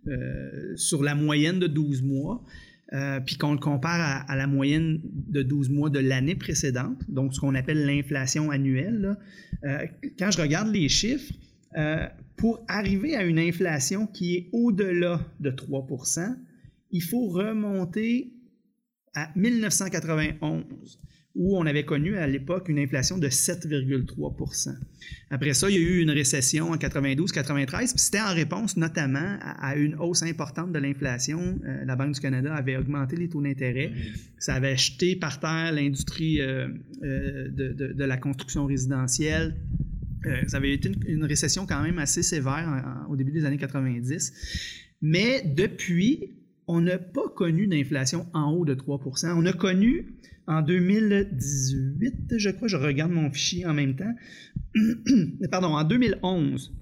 euh, 0.07 0.75
sur 0.75 1.03
la 1.03 1.15
moyenne 1.15 1.59
de 1.59 1.67
12 1.67 2.01
mois, 2.01 2.43
euh, 2.91 3.19
puis 3.21 3.37
qu'on 3.37 3.53
le 3.53 3.59
compare 3.59 4.25
à, 4.27 4.35
la 4.35 4.45
moyenne 4.45 4.99
de 5.03 5.41
12 5.41 5.69
mois 5.69 5.89
de 5.89 5.99
l'année 5.99 6.35
précédente, 6.35 7.09
donc 7.09 7.33
ce 7.33 7.39
qu'on 7.39 7.55
appelle 7.55 7.85
l'inflation 7.85 8.51
annuelle, 8.51 9.17
euh, 9.63 9.85
quand 10.19 10.31
je 10.31 10.41
regarde 10.41 10.67
les 10.67 10.89
chiffres, 10.89 11.33
euh, 11.77 12.05
pour 12.35 12.63
arriver 12.67 13.15
à 13.15 13.23
une 13.23 13.39
inflation 13.39 14.05
qui 14.05 14.35
est 14.35 14.49
au-delà 14.51 15.21
de 15.39 15.49
3% 15.49 16.35
il 16.93 17.01
faut 17.01 17.27
remonter 17.27 18.31
à 19.15 19.29
1991 19.35 20.63
où 21.35 21.57
on 21.57 21.65
avait 21.65 21.83
connu 21.83 22.15
à 22.17 22.27
l'époque 22.27 22.69
une 22.69 22.77
inflation 22.77 23.17
de 23.17 23.27
7,3% 23.27 24.69
Après 25.31 25.53
ça, 25.53 25.69
il 25.69 25.75
y 25.75 25.79
a 25.79 25.81
eu 25.81 25.99
une 25.99 26.11
récession 26.11 26.69
en 26.69 26.75
92-93, 26.75 27.93
c'était 27.95 28.21
en 28.21 28.33
réponse 28.33 28.77
notamment 28.77 29.37
à, 29.41 29.75
une 29.75 29.95
hausse 29.95 30.21
importante 30.21 30.71
de 30.71 30.79
l'inflation. 30.79 31.59
Euh, 31.65 31.85
la 31.85 31.95
Banque 31.95 32.13
du 32.13 32.19
Canada 32.19 32.53
avait 32.53 32.77
augmenté 32.77 33.15
les 33.15 33.29
taux 33.29 33.41
d'intérêt. 33.41 33.91
Ça 34.37 34.53
avait 34.55 34.77
jeté 34.77 35.15
par 35.15 35.39
terre 35.39 35.71
l'industrie 35.73 36.39
euh, 36.39 36.67
euh, 37.03 37.49
de, 37.49 38.03
la 38.03 38.17
construction 38.17 38.65
résidentielle. 38.65 39.55
ça 40.47 40.57
avait 40.57 40.73
été 40.73 40.91
une, 41.07 41.23
récession 41.23 41.65
quand 41.65 41.81
même 41.81 41.97
assez 41.97 42.21
sévère 42.21 43.05
au 43.09 43.15
début 43.15 43.31
des 43.31 43.45
années 43.45 43.57
90. 43.57 44.33
Mais 45.01 45.41
depuis, 45.43 46.42
on 46.67 46.81
n'a 46.81 46.97
pas 46.97 47.27
connu 47.35 47.67
d'inflation 47.67 48.25
en 48.33 48.51
haut 48.51 48.65
de 48.65 48.75
3% 48.75 49.33
On 49.35 49.45
a 49.45 49.53
connu 49.53 50.15
en 50.47 50.61
2018, 50.61 52.37
je 52.37 52.49
crois, 52.49 52.67
je 52.67 52.77
regarde 52.77 53.11
mon 53.11 53.31
fichier 53.31 53.65
en 53.65 53.73
même 53.73 53.95
temps, 53.95 54.13
pardon, 55.51 55.69
en 55.69 55.83
2011, 55.83 56.73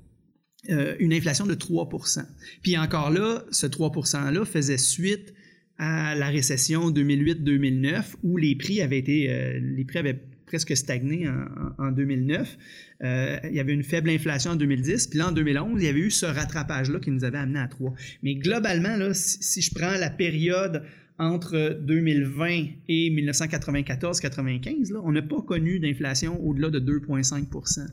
euh, 0.70 0.96
une 1.00 1.14
inflation 1.14 1.46
de 1.46 1.56
3% 1.56 2.26
Puis 2.62 2.78
encore 2.78 3.12
là, 3.12 3.44
ce 3.52 3.68
3 3.68 3.90
%-là 3.92 4.46
faisait 4.46 4.78
suite 4.78 5.34
à 5.78 6.16
la 6.16 6.28
récession 6.28 6.92
2008-2009 6.92 8.16
où 8.24 8.38
les 8.38 8.56
prix 8.56 8.82
avaient 8.82 9.00
été, 9.00 9.32
euh, 9.32 9.60
les 9.60 9.86
prix 9.86 10.00
avaient 10.00 10.22
presque 10.52 10.76
stagné 10.76 11.30
en, 11.78 11.92
2009. 11.92 12.58
Euh, 13.04 13.38
il 13.46 13.56
y 13.56 13.62
avait 13.62 13.72
une 13.72 13.84
faible 13.84 14.10
inflation 14.10 14.52
en 14.52 14.56
2010, 14.58 15.08
puis 15.08 15.20
là, 15.20 15.30
en 15.30 15.32
2011, 15.32 15.82
il 15.82 15.86
y 15.86 15.88
avait 15.88 16.00
eu 16.02 16.12
ce 16.12 16.26
rattrapage-là 16.26 17.00
qui 17.00 17.10
nous 17.10 17.24
avait 17.24 17.38
amené 17.38 17.60
à 17.60 17.70
3. 17.70 17.94
Mais 18.22 18.36
globalement, 18.36 18.98
là, 18.98 19.14
si, 19.14 19.62
je 19.62 19.74
prends 19.74 19.92
la 19.92 20.10
période 20.10 20.84
entre 21.18 21.80
2020 21.84 22.66
et 22.90 23.10
1994-95, 23.12 24.94
on 25.02 25.14
n'a 25.14 25.22
pas 25.22 25.42
connu 25.42 25.80
d'inflation 25.80 26.44
au-delà 26.46 26.70
de 26.70 26.80
2,5 26.80 27.90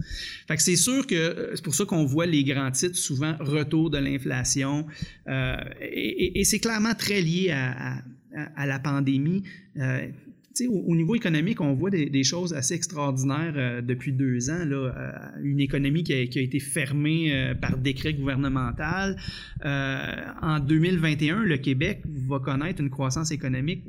Fait 0.49 0.57
que 0.57 0.63
c'est 0.63 0.77
sûr 0.77 1.07
que 1.07 1.15
euh, 1.15 1.53
c'est 1.55 1.63
pour 1.63 1.77
ça 1.77 1.85
qu'on 1.85 2.07
voit 2.07 2.27
les 2.27 2.43
grands 2.43 2.73
titres 2.73 2.97
souvent 2.97 3.37
retour 3.39 3.91
de 3.91 3.99
l'inflation. 3.99 4.85
Euh, 5.29 5.57
et, 5.81 6.43
c'est 6.45 6.59
clairement 6.59 6.95
très 6.95 7.21
lié 7.21 7.51
à, 7.53 8.03
la 8.67 8.79
pandémie. 8.81 9.45
Au, 10.67 10.85
au, 10.87 10.97
niveau 10.97 11.15
économique, 11.15 11.61
on 11.61 11.75
voit 11.75 11.91
des, 11.91 12.25
choses 12.25 12.53
assez 12.53 12.75
extraordinaires 12.75 13.55
euh, 13.57 13.81
depuis 13.81 14.13
deux 14.13 14.51
ans. 14.51 14.65
Là, 14.65 14.77
euh, 14.77 15.13
une 15.43 15.61
économie 15.61 16.03
qui 16.03 16.13
a, 16.13 16.21
été 16.21 16.61
fermée 16.61 17.33
euh, 17.33 17.55
par 17.55 17.79
décret 17.79 18.15
gouvernemental. 18.15 19.17
en 19.65 20.61
2021, 20.61 21.45
le 21.45 21.57
Québec 21.59 22.03
va 22.07 22.39
connaître 22.41 22.81
une 22.81 22.91
croissance 22.91 23.31
économique. 23.31 23.85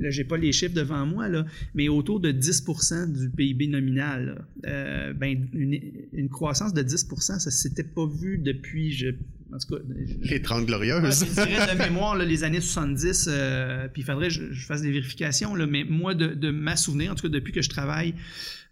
Là, 0.00 0.10
j'ai 0.10 0.24
pas 0.24 0.36
les 0.36 0.52
chiffres 0.52 0.74
devant 0.74 1.06
moi, 1.06 1.28
là, 1.28 1.44
mais 1.74 1.88
autour 1.88 2.20
de 2.20 2.32
10% 2.32 3.12
du 3.12 3.30
PIB 3.30 3.68
nominal. 3.68 4.46
ben, 4.62 5.48
une, 5.52 5.80
une, 6.12 6.28
croissance 6.28 6.72
de 6.74 6.82
10% 6.82 7.38
ça 7.38 7.50
s'était 7.50 7.84
pas 7.84 8.06
vu 8.06 8.38
depuis, 8.38 8.92
je 8.92 9.10
en 9.52 9.58
tout 9.58 9.74
cas, 9.74 9.82
les 10.22 10.42
30 10.42 10.66
glorieuses. 10.66 11.24
je 11.26 11.32
dirais 11.32 11.74
de 11.74 11.78
mémoire 11.78 12.16
là, 12.16 12.24
les 12.24 12.44
années 12.44 12.60
70, 12.60 13.28
euh, 13.28 13.88
puis 13.92 14.02
il 14.02 14.04
faudrait 14.04 14.28
que 14.28 14.34
je, 14.34 14.52
je, 14.52 14.66
fasse 14.66 14.82
des 14.82 14.90
vérifications, 14.90 15.54
là, 15.54 15.66
mais 15.66 15.84
moi, 15.84 16.14
de, 16.14 16.28
de, 16.28 16.50
ma 16.50 16.76
souvenir, 16.76 17.12
en 17.12 17.14
tout 17.14 17.22
cas 17.22 17.32
depuis 17.32 17.52
que 17.52 17.62
je 17.62 17.68
travaille 17.68 18.14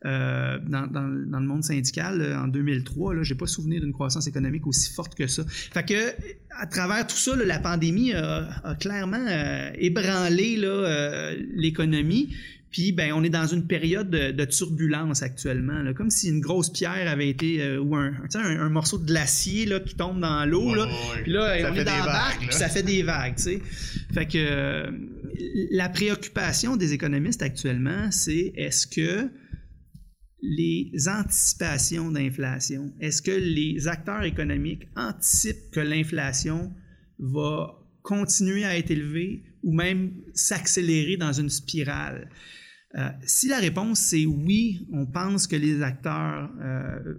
euh, 0.06 0.58
dans, 0.66 0.86
dans, 0.86 1.06
dans, 1.26 1.40
le 1.40 1.46
monde 1.46 1.62
syndical 1.62 2.22
euh, 2.22 2.38
en 2.38 2.48
2003, 2.48 3.22
je 3.22 3.34
n'ai 3.34 3.38
pas 3.38 3.46
souvenir 3.46 3.82
d'une 3.82 3.92
croissance 3.92 4.26
économique 4.26 4.66
aussi 4.66 4.90
forte 4.90 5.14
que 5.14 5.26
ça. 5.26 5.44
Fait 5.46 5.84
que, 5.84 6.14
à 6.58 6.66
travers 6.66 7.06
tout 7.06 7.16
ça, 7.16 7.36
là, 7.36 7.44
la 7.44 7.58
pandémie 7.58 8.14
a, 8.14 8.48
a 8.64 8.74
clairement 8.76 9.22
euh, 9.28 9.70
ébranlé 9.74 10.56
l'économie. 11.54 12.34
Puis, 12.70 12.92
ben, 12.92 13.12
on 13.12 13.24
est 13.24 13.30
dans 13.30 13.48
une 13.48 13.66
période 13.66 14.10
de, 14.10 14.30
de 14.30 14.44
turbulence 14.44 15.22
actuellement, 15.22 15.82
là, 15.82 15.92
comme 15.92 16.10
si 16.10 16.28
une 16.28 16.40
grosse 16.40 16.70
pierre 16.70 17.08
avait 17.08 17.28
été, 17.28 17.60
euh, 17.60 17.80
ou 17.80 17.96
un, 17.96 18.12
un, 18.34 18.60
un, 18.60 18.68
morceau 18.68 18.98
de 18.98 19.06
glacier 19.06 19.66
là, 19.66 19.80
qui 19.80 19.96
tombe 19.96 20.20
dans 20.20 20.44
l'eau. 20.46 20.74
là. 20.74 20.86
Puis 21.22 21.32
là, 21.32 21.60
ça 21.60 21.72
on 21.72 21.74
est 21.74 21.84
dans 21.84 21.98
la 21.98 22.04
barque, 22.04 22.46
puis 22.46 22.54
ça 22.54 22.68
fait 22.68 22.84
des 22.84 23.02
vagues. 23.02 23.38
sais. 23.38 23.60
Fait 24.14 24.26
que 24.26 24.38
euh, 24.38 24.90
la 25.72 25.88
préoccupation 25.88 26.76
des 26.76 26.92
économistes 26.92 27.42
actuellement, 27.42 28.10
c'est 28.12 28.52
est-ce 28.56 28.86
que 28.86 29.28
les 30.42 30.92
anticipations 31.08 32.10
d'inflation, 32.10 32.92
est-ce 33.00 33.20
que 33.20 33.30
les 33.30 33.88
acteurs 33.88 34.22
économiques 34.22 34.86
anticipent 34.96 35.70
que 35.72 35.80
l'inflation 35.80 36.72
va 37.18 37.74
continuer 38.02 38.64
à 38.64 38.78
être 38.78 38.90
élevée 38.90 39.42
ou 39.62 39.74
même 39.74 40.12
s'accélérer 40.34 41.16
dans 41.16 41.32
une 41.32 41.50
spirale? 41.50 42.30
Euh, 42.96 43.08
si 43.24 43.48
la 43.48 43.58
réponse 43.58 44.00
c'est 44.00 44.26
oui, 44.26 44.86
on 44.92 45.06
pense 45.06 45.46
que 45.46 45.54
les 45.54 45.80
acteurs 45.80 46.50
euh, 46.60 47.14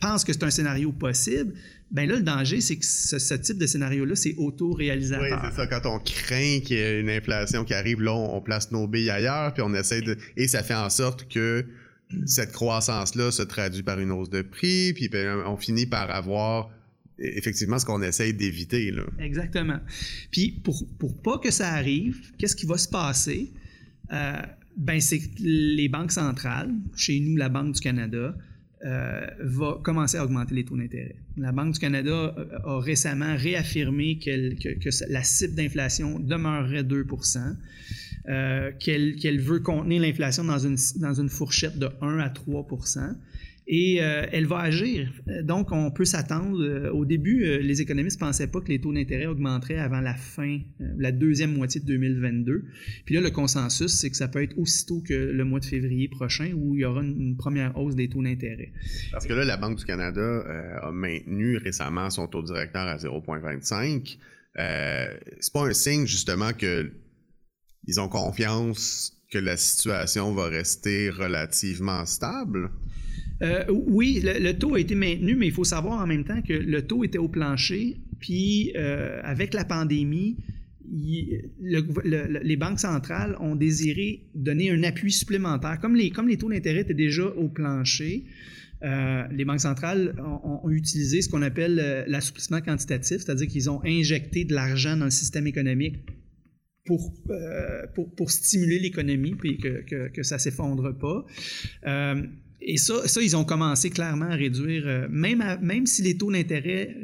pensent 0.00 0.24
que 0.24 0.32
c'est 0.32 0.42
un 0.42 0.50
scénario 0.50 0.90
possible, 0.90 1.54
ben 1.90 2.08
là, 2.08 2.16
le 2.16 2.22
danger, 2.22 2.60
c'est 2.60 2.76
que 2.76 2.84
ce, 2.84 3.18
ce, 3.18 3.34
type 3.34 3.58
de 3.58 3.66
scénario-là, 3.66 4.14
c'est 4.14 4.34
auto-réalisateur. 4.36 5.40
Oui, 5.42 5.50
c'est 5.50 5.56
ça. 5.56 5.66
Quand 5.66 5.86
on 5.86 5.98
craint 5.98 6.60
qu'il 6.60 6.76
y 6.76 6.80
ait 6.80 7.00
une 7.00 7.10
inflation 7.10 7.64
qui 7.64 7.74
arrive, 7.74 8.00
là, 8.00 8.12
on, 8.12 8.40
place 8.40 8.70
nos 8.70 8.86
billes 8.86 9.10
ailleurs, 9.10 9.52
puis 9.52 9.62
on 9.62 9.74
essaie 9.74 10.00
de... 10.00 10.16
Et 10.36 10.46
ça 10.46 10.62
fait 10.62 10.74
en 10.74 10.88
sorte 10.88 11.28
que 11.28 11.66
cette 12.26 12.52
croissance-là 12.52 13.32
se 13.32 13.42
traduit 13.42 13.82
par 13.82 13.98
une 13.98 14.12
hausse 14.12 14.30
de 14.30 14.42
prix, 14.42 14.92
puis 14.92 15.08
ben, 15.08 15.42
on 15.46 15.56
finit 15.56 15.86
par 15.86 16.10
avoir 16.10 16.70
effectivement 17.18 17.78
ce 17.78 17.86
qu'on 17.86 18.02
essaye 18.02 18.34
d'éviter. 18.34 18.92
Exactement. 19.18 19.80
Puis 20.30 20.60
pour, 20.64 20.84
pour 20.98 21.20
pas 21.20 21.38
que 21.38 21.50
ça 21.50 21.70
arrive, 21.70 22.32
qu'est-ce 22.38 22.56
qui 22.56 22.66
va 22.66 22.78
se 22.78 22.88
passer? 22.88 23.52
Euh, 24.12 24.42
ben, 24.76 25.00
c'est 25.00 25.18
que 25.18 25.26
les 25.40 25.88
banques 25.88 26.12
centrales, 26.12 26.70
chez 26.96 27.20
nous, 27.20 27.36
la 27.36 27.48
Banque 27.48 27.74
du 27.74 27.80
Canada, 27.80 28.34
euh, 28.84 29.26
va 29.40 29.78
commencer 29.82 30.16
à 30.16 30.24
augmenter 30.24 30.54
les 30.54 30.64
taux 30.64 30.76
d'intérêt. 30.76 31.16
La 31.36 31.52
Banque 31.52 31.74
du 31.74 31.78
Canada 31.78 32.34
a 32.64 32.80
récemment 32.80 33.36
réaffirmé 33.36 34.18
que, 34.18 35.12
la 35.12 35.22
cible 35.22 35.54
d'inflation 35.54 36.18
demeurerait 36.18 36.82
2% 36.82 37.56
euh, 38.28 38.70
qu'elle 38.78 39.16
qu 39.16 39.36
veut 39.36 39.60
contenir 39.60 40.00
l'inflation 40.00 40.44
dans 40.44 40.58
une 41.14 41.28
fourchette 41.28 41.78
de 41.78 41.90
1 42.00 42.20
à 42.20 42.30
3 42.30 42.66
et 43.72 44.02
euh, 44.02 44.26
elle 44.32 44.46
va 44.46 44.58
agir. 44.58 45.12
Donc, 45.44 45.70
on 45.70 45.92
peut 45.92 46.04
s'attendre. 46.04 46.60
Euh, 46.60 46.90
au 46.90 47.04
début, 47.04 47.44
euh, 47.44 47.58
les 47.58 47.80
économistes 47.80 48.20
ne 48.20 48.26
pensaient 48.26 48.48
pas 48.48 48.60
que 48.60 48.66
les 48.66 48.80
taux 48.80 48.92
d'intérêt 48.92 49.26
augmenteraient 49.26 49.78
avant 49.78 50.00
la 50.00 50.16
fin, 50.16 50.58
la 50.98 51.12
deuxième 51.12 51.54
moitié 51.54 51.80
de 51.80 51.86
2022. 51.86 52.64
Puis 53.04 53.14
là, 53.14 53.20
le 53.20 53.30
consensus, 53.30 53.92
c'est 53.92 54.10
que 54.10 54.16
ça 54.16 54.26
peut 54.26 54.42
être 54.42 54.58
aussitôt 54.58 55.00
que 55.06 55.14
le 55.14 55.44
mois 55.44 55.60
de 55.60 55.66
février 55.66 56.08
prochain 56.08 56.52
où 56.52 56.74
il 56.74 56.80
y 56.80 56.84
aura 56.84 57.00
une, 57.02 57.36
première 57.36 57.78
hausse 57.78 57.94
des 57.94 58.08
taux 58.08 58.24
d'intérêt. 58.24 58.72
Parce 59.12 59.28
que 59.28 59.32
là, 59.34 59.44
la 59.44 59.56
Banque 59.56 59.78
du 59.78 59.84
Canada 59.84 60.44
a 60.82 60.90
maintenu 60.90 61.56
récemment 61.56 62.10
son 62.10 62.26
taux 62.26 62.42
directeur 62.42 62.82
à 62.82 62.96
0,25. 62.96 64.18
Euh, 64.58 65.06
c'est 65.38 65.52
pas 65.52 65.68
un 65.68 65.72
signe, 65.72 66.06
justement, 66.06 66.52
que 66.52 66.90
ils 67.86 68.00
ont 68.00 68.08
confiance 68.08 69.16
que 69.30 69.38
la 69.38 69.56
situation 69.56 70.34
va 70.34 70.48
rester 70.48 71.08
relativement 71.08 72.04
stable? 72.04 72.70
Euh, 73.42 73.64
oui, 73.68 74.20
le, 74.22 74.52
taux 74.52 74.74
a 74.74 74.80
été 74.80 74.94
maintenu, 74.94 75.34
mais 75.34 75.46
il 75.46 75.52
faut 75.52 75.64
savoir 75.64 76.00
en 76.00 76.06
même 76.06 76.24
temps 76.24 76.42
que 76.42 76.52
le 76.52 76.82
taux 76.82 77.04
était 77.04 77.18
au 77.18 77.28
plancher, 77.28 77.96
puis 78.18 78.72
euh, 78.76 79.20
avec 79.24 79.54
la 79.54 79.64
pandémie, 79.64 80.36
les 80.92 82.56
banques 82.56 82.80
centrales 82.80 83.36
ont 83.40 83.54
désiré 83.54 84.24
donner 84.34 84.70
un 84.70 84.82
appui 84.82 85.12
supplémentaire. 85.12 85.78
Comme 85.80 85.94
les, 85.94 86.10
taux 86.10 86.50
d'intérêt 86.50 86.80
étaient 86.80 86.94
déjà 86.94 87.26
au 87.26 87.48
plancher, 87.48 88.24
euh, 88.82 89.22
les 89.30 89.44
banques 89.44 89.60
centrales 89.60 90.16
ont, 90.18 90.68
utilisé 90.68 91.22
ce 91.22 91.28
qu'on 91.28 91.42
appelle 91.42 92.04
l'assouplissement 92.08 92.60
quantitatif, 92.60 93.18
c'est-à-dire 93.18 93.46
qu'ils 93.46 93.70
ont 93.70 93.80
injecté 93.84 94.44
de 94.44 94.52
l'argent 94.52 94.96
dans 94.96 95.04
le 95.04 95.10
système 95.10 95.46
économique 95.46 95.96
pour, 96.84 97.12
stimuler 98.30 98.80
l'économie, 98.80 99.36
puis 99.36 99.58
que, 99.58 100.22
ça 100.24 100.36
ne 100.36 100.40
s'effondre 100.40 100.98
pas. 100.98 101.24
Et 102.70 102.76
ça, 102.76 103.08
ça, 103.08 103.20
ils 103.20 103.36
ont 103.36 103.44
commencé 103.44 103.90
clairement 103.90 104.26
à 104.26 104.36
réduire, 104.36 104.84
euh, 104.86 105.08
même, 105.10 105.42
même 105.60 105.86
si 105.86 106.02
les 106.02 106.16
taux 106.16 106.30
d'intérêt 106.30 106.96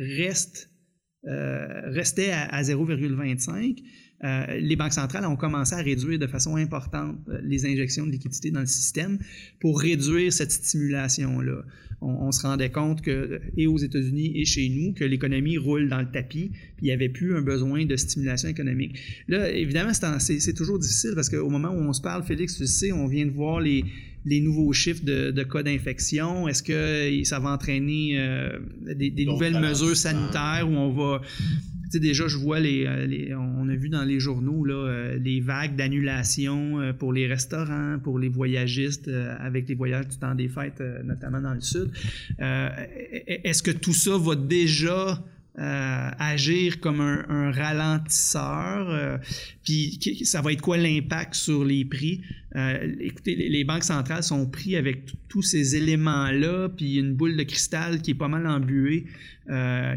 euh, 1.27 1.67
restaient 1.87 2.31
à, 2.31 2.45
à 2.45 2.63
0,25, 2.63 3.83
euh, 4.23 4.59
les 4.61 4.77
banques 4.77 4.93
centrales 4.93 5.27
ont 5.27 5.35
commencé 5.35 5.75
à 5.75 5.79
réduire 5.79 6.21
de 6.21 6.29
façon 6.29 6.55
importante 6.55 7.17
les 7.43 7.67
injections 7.67 8.07
de 8.07 8.13
liquidités 8.13 8.53
dans 8.53 8.61
le 8.61 8.67
système 8.67 9.19
pour 9.59 9.81
réduire 9.81 10.33
cette 10.33 10.53
stimulation-là. 10.53 11.65
On, 12.01 12.11
on, 12.11 12.31
se 12.31 12.43
rendait 12.43 12.71
compte 12.71 13.03
que, 13.03 13.41
et 13.57 13.67
aux 13.67 13.79
États-Unis 13.79 14.33
et 14.37 14.45
chez 14.45 14.69
nous, 14.69 14.93
que 14.93 15.05
l'économie 15.05 15.59
roule 15.59 15.89
dans 15.89 16.01
le 16.01 16.11
tapis, 16.11 16.51
puis 16.77 16.83
il 16.83 16.85
n'y 16.85 16.93
avait 16.93 17.09
plus 17.09 17.37
un 17.37 17.43
besoin 17.43 17.87
de 17.87 17.97
stimulation 17.97 18.49
économique. 18.49 18.99
Là, 19.27 19.51
évidemment, 19.51 19.93
c'est 19.93 20.55
toujours 20.55 20.79
difficile 20.79 21.13
parce 21.17 21.29
qu'au 21.29 21.51
moment 21.51 21.71
où 21.71 21.81
on 21.81 21.93
se 21.93 22.03
parle, 22.03 22.23
Félix, 22.23 22.57
tu 22.57 22.67
sais, 22.67 22.93
on 22.93 23.09
vient 23.09 23.27
de 23.27 23.33
voir 23.33 23.61
les, 23.61 23.85
les 24.27 24.41
nouveaux 24.41 24.73
chiffres 24.73 25.05
de, 25.05 25.31
de 25.31 25.43
cas 25.45 25.63
d'infection? 25.63 26.49
Est-ce 26.49 26.63
que 26.63 27.25
ça 27.25 27.39
va 27.39 27.51
entraîner 27.51 28.19
euh, 28.19 28.59
des, 28.95 29.11
des 29.11 29.25
nouvelles 29.25 29.59
mesures 29.59 29.97
sanitaires 29.97 30.69
où 30.69 30.75
on 30.75 30.91
va... 30.91 31.23
Tu 31.23 31.93
sais, 31.93 32.01
déjà, 32.01 32.27
je 32.27 32.37
vois 32.37 32.59
les, 32.59 33.07
les, 33.07 33.33
On 33.35 33.69
a 33.69 33.77
vu 33.77 33.89
dans 33.89 34.03
les 34.03 34.19
journaux 34.19 34.65
là, 34.65 34.75
euh, 34.75 35.19
les 35.19 35.41
vagues 35.41 35.77
d'annulation 35.77 36.81
euh, 36.81 36.93
pour 36.93 37.13
les 37.13 37.29
restaurants, 37.29 38.01
pour 38.03 38.19
les 38.19 38.29
voyagistes 38.29 39.09
avec 39.39 39.69
les 39.69 39.77
voyages 39.77 40.09
du 40.09 40.19
temps 40.19 40.35
des 40.35 40.49
fêtes, 40.49 40.83
notamment 41.05 41.41
dans 41.41 41.55
le 41.55 41.61
Sud. 41.61 41.91
Est-ce 42.39 43.63
que 43.63 43.71
tout 43.71 43.95
ça 43.95 44.19
va 44.19 44.35
déjà 44.35 45.25
euh, 45.59 46.11
agir 46.19 46.81
comme 46.81 47.01
un, 47.01 47.51
ralentisseur. 47.51 48.91
Euh, 48.91 49.17
puis 49.65 49.99
ça 50.25 50.43
va 50.43 50.53
être 50.53 50.61
quoi 50.61 50.77
l'impact 50.77 51.35
sur 51.35 51.65
les 51.65 51.87
prix? 51.87 52.21
Euh, 52.57 52.95
écoutez, 53.01 53.35
les, 53.35 53.65
banques 53.65 53.85
centrales 53.85 54.23
sont 54.23 54.47
pris 54.47 54.77
avec 54.77 55.07
tous 55.29 55.41
ces 55.41 55.77
éléments-là, 55.77 56.69
puis 56.69 56.97
une 56.97 57.15
boule 57.15 57.39
de 57.39 57.43
cristal 57.43 58.03
qui 58.03 58.11
est 58.11 58.15
pas 58.15 58.29
mal 58.29 58.47
embuée, 58.47 59.07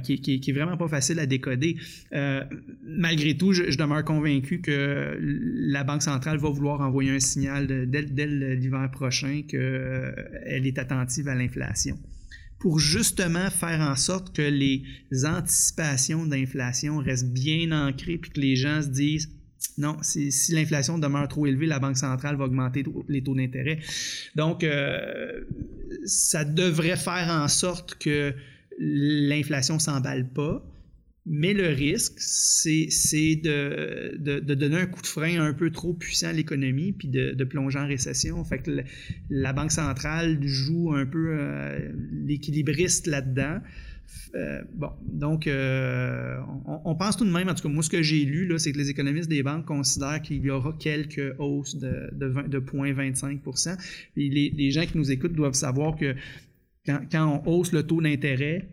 qui, 0.03 0.41
est 0.47 0.51
vraiment 0.53 0.77
pas 0.77 0.87
facile 0.87 1.19
à 1.19 1.25
décoder. 1.25 1.75
Malgré 2.83 3.35
tout, 3.35 3.51
je, 3.51 3.75
demeure 3.75 4.05
convaincu 4.05 4.61
que 4.61 5.17
la 5.19 5.83
Banque 5.83 6.03
centrale 6.03 6.37
va 6.37 6.49
vouloir 6.49 6.79
envoyer 6.79 7.11
un 7.11 7.19
signal 7.19 7.67
dès 7.89 8.27
l'hiver 8.27 8.89
prochain 8.91 9.41
qu'elle 9.45 10.65
est 10.65 10.79
attentive 10.79 11.27
à 11.27 11.35
l'inflation 11.35 11.97
pour 12.59 12.79
justement 12.79 13.49
faire 13.49 13.79
en 13.81 13.95
sorte 13.95 14.35
que 14.35 14.41
les 14.41 14.83
anticipations 15.25 16.25
d'inflation 16.25 16.97
restent 16.97 17.31
bien 17.31 17.71
ancrées 17.71 18.17
puis 18.17 18.31
que 18.31 18.39
les 18.39 18.55
gens 18.55 18.81
se 18.81 18.89
disent 18.89 19.29
non, 19.77 19.97
si, 20.01 20.31
l'inflation 20.51 20.97
demeure 20.97 21.27
trop 21.27 21.45
élevée, 21.45 21.65
la 21.65 21.79
Banque 21.79 21.97
centrale 21.97 22.35
va 22.35 22.45
augmenter 22.45 22.83
les 23.07 23.23
taux 23.23 23.35
d'intérêt. 23.35 23.79
Donc, 24.35 24.63
euh, 24.63 25.41
ça 26.05 26.45
devrait 26.45 26.97
faire 26.97 27.27
en 27.29 27.47
sorte 27.47 27.95
que 27.95 28.33
l'inflation 28.77 29.79
s'emballe 29.79 30.29
pas. 30.29 30.63
Mais 31.31 31.53
le 31.53 31.67
risque, 31.67 32.15
c'est 32.17 33.35
de, 33.35 34.39
donner 34.55 34.77
un 34.77 34.87
coup 34.87 35.01
de 35.03 35.07
frein 35.07 35.39
un 35.39 35.53
peu 35.53 35.69
trop 35.69 35.93
puissant 35.93 36.29
à 36.29 36.33
l'économie 36.33 36.91
puis 36.91 37.07
de, 37.07 37.43
plonger 37.43 37.77
en 37.77 37.85
récession. 37.85 38.43
Fait 38.43 38.57
que 38.57 38.71
la 39.29 39.53
Banque 39.53 39.71
centrale 39.71 40.39
joue 40.41 40.91
un 40.95 41.05
peu 41.05 41.37
euh, 41.39 41.91
l'équilibriste 42.25 43.05
là-dedans. 43.05 43.59
Euh, 44.33 44.61
bon, 44.73 44.89
donc, 45.03 45.45
euh, 45.45 46.39
on, 46.65 46.95
pense 46.95 47.15
tout 47.15 47.25
de 47.25 47.31
même, 47.31 47.47
en 47.47 47.53
tout 47.53 47.61
cas, 47.61 47.69
moi, 47.69 47.83
ce 47.83 47.91
que 47.91 48.01
j'ai 48.01 48.25
lu, 48.25 48.51
c'est 48.57 48.71
que 48.71 48.79
les 48.79 48.89
économistes 48.89 49.29
des 49.29 49.43
banques 49.43 49.65
considèrent 49.65 50.23
qu'il 50.23 50.43
y 50.43 50.49
aura 50.49 50.75
quelques 50.79 51.35
hausses 51.37 51.75
de, 51.75 52.09
de, 52.11 52.25
20, 52.25 52.47
de 52.49 52.59
0,25 52.59 53.77
Et 54.17 54.29
les, 54.29 54.49
les, 54.49 54.71
gens 54.71 54.85
qui 54.87 54.97
nous 54.97 55.11
écoutent 55.11 55.33
doivent 55.33 55.53
savoir 55.53 55.95
que 55.95 56.15
quand 56.87 57.43
on 57.45 57.47
hausse 57.47 57.71
le 57.71 57.83
taux 57.83 58.01
d'intérêt, 58.01 58.67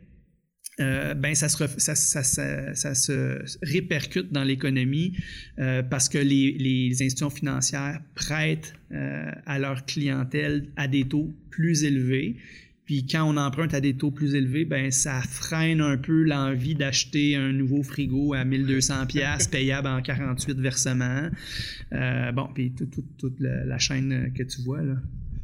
euh, 0.78 1.14
ben 1.14 1.34
ça 1.34 1.48
se, 1.48 1.66
ça, 1.78 1.94
ça, 1.94 2.94
se 2.94 3.38
répercute 3.62 4.30
dans 4.30 4.44
l'économie 4.44 5.16
euh, 5.58 5.82
parce 5.82 6.10
que 6.10 6.18
les, 6.18 6.52
les, 6.58 6.92
institutions 7.02 7.30
financières 7.30 8.00
prêtent 8.14 8.74
euh, 8.92 9.30
à 9.46 9.58
leur 9.58 9.86
clientèle 9.86 10.68
à 10.76 10.86
des 10.86 11.08
taux 11.08 11.34
plus 11.48 11.84
élevés. 11.84 12.36
Puis 12.84 13.06
quand 13.06 13.24
on 13.24 13.38
emprunte 13.38 13.72
à 13.72 13.80
des 13.80 13.96
taux 13.96 14.10
plus 14.10 14.34
élevés, 14.34 14.66
ben 14.66 14.90
ça 14.90 15.22
freine 15.22 15.80
un 15.80 15.96
peu 15.96 16.22
l'envie 16.22 16.74
d'acheter 16.74 17.36
un 17.36 17.52
nouveau 17.52 17.82
frigo 17.82 18.34
à 18.34 18.44
1200 18.44 19.06
pièces 19.06 19.48
payable 19.48 19.88
en 19.88 20.02
48 20.02 20.60
versements. 20.60 21.30
Bon, 21.90 22.48
puis 22.54 22.72
toute, 22.72 22.90
toute, 22.90 23.16
toute 23.16 23.40
la, 23.40 23.78
chaîne 23.78 24.30
que 24.36 24.42
tu 24.42 24.60
vois 24.62 24.82
là. 24.82 24.94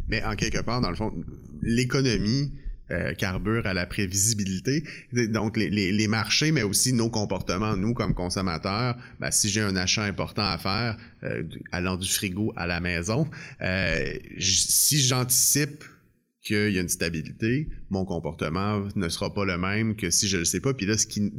Mais 0.09 0.23
en 0.23 0.37
quelque 0.37 0.62
part, 0.62 0.83
dans 0.83 0.91
le 0.91 0.95
fond, 0.95 1.12
l'économie 1.62 2.52
euh, 2.90 3.14
à 3.64 3.74
la 3.74 3.86
prévisibilité. 3.86 4.84
Donc, 5.12 5.56
les, 5.56 5.70
les, 5.70 5.92
les, 5.92 6.08
marchés, 6.08 6.52
mais 6.52 6.62
aussi 6.62 6.92
nos 6.92 7.08
comportements, 7.08 7.76
nous, 7.76 7.94
comme 7.94 8.14
consommateurs, 8.14 8.96
ben, 9.20 9.30
si 9.30 9.48
j'ai 9.48 9.60
un 9.60 9.76
achat 9.76 10.04
important 10.04 10.42
à 10.42 10.58
faire, 10.58 10.96
euh, 11.22 11.42
allant 11.70 11.96
du 11.96 12.08
frigo 12.08 12.52
à 12.56 12.66
la 12.66 12.80
maison, 12.80 13.28
euh, 13.62 14.14
si 14.38 15.00
j'anticipe 15.00 15.84
qu'il 16.42 16.72
y 16.72 16.78
a 16.78 16.80
une 16.80 16.88
stabilité, 16.88 17.68
mon 17.90 18.04
comportement 18.04 18.82
ne 18.96 19.08
sera 19.08 19.32
pas 19.32 19.44
le 19.44 19.56
même 19.56 19.94
que 19.94 20.10
si 20.10 20.28
je 20.28 20.38
le 20.38 20.44
sais 20.44 20.60
pas. 20.60 20.74
Puis 20.74 20.86
là, 20.86 20.98
ce 20.98 21.06
qui, 21.06 21.32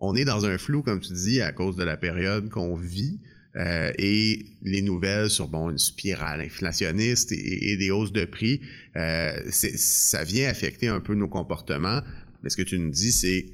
on 0.00 0.16
est 0.16 0.24
dans 0.24 0.46
un 0.46 0.58
flou, 0.58 0.82
comme 0.82 1.00
tu 1.00 1.12
dis, 1.12 1.40
à 1.40 1.52
cause 1.52 1.76
de 1.76 1.84
la 1.84 1.96
période 1.96 2.48
qu'on 2.48 2.74
vit. 2.74 3.20
Euh, 3.56 3.90
et 3.96 4.46
les 4.62 4.82
nouvelles 4.82 5.30
sur 5.30 5.52
une 5.54 5.78
spirale 5.78 6.42
inflationniste 6.42 7.32
et, 7.32 7.76
des 7.78 7.90
hausses 7.90 8.12
de 8.12 8.26
prix, 8.26 8.60
euh, 8.96 9.32
ça 9.50 10.24
vient 10.24 10.48
affecter 10.48 10.88
un 10.88 11.00
peu 11.00 11.14
nos 11.14 11.28
comportements. 11.28 12.02
Mais 12.42 12.50
ce 12.50 12.56
que 12.56 12.62
tu 12.62 12.78
nous 12.78 12.90
dis, 12.90 13.12
c'est 13.12 13.46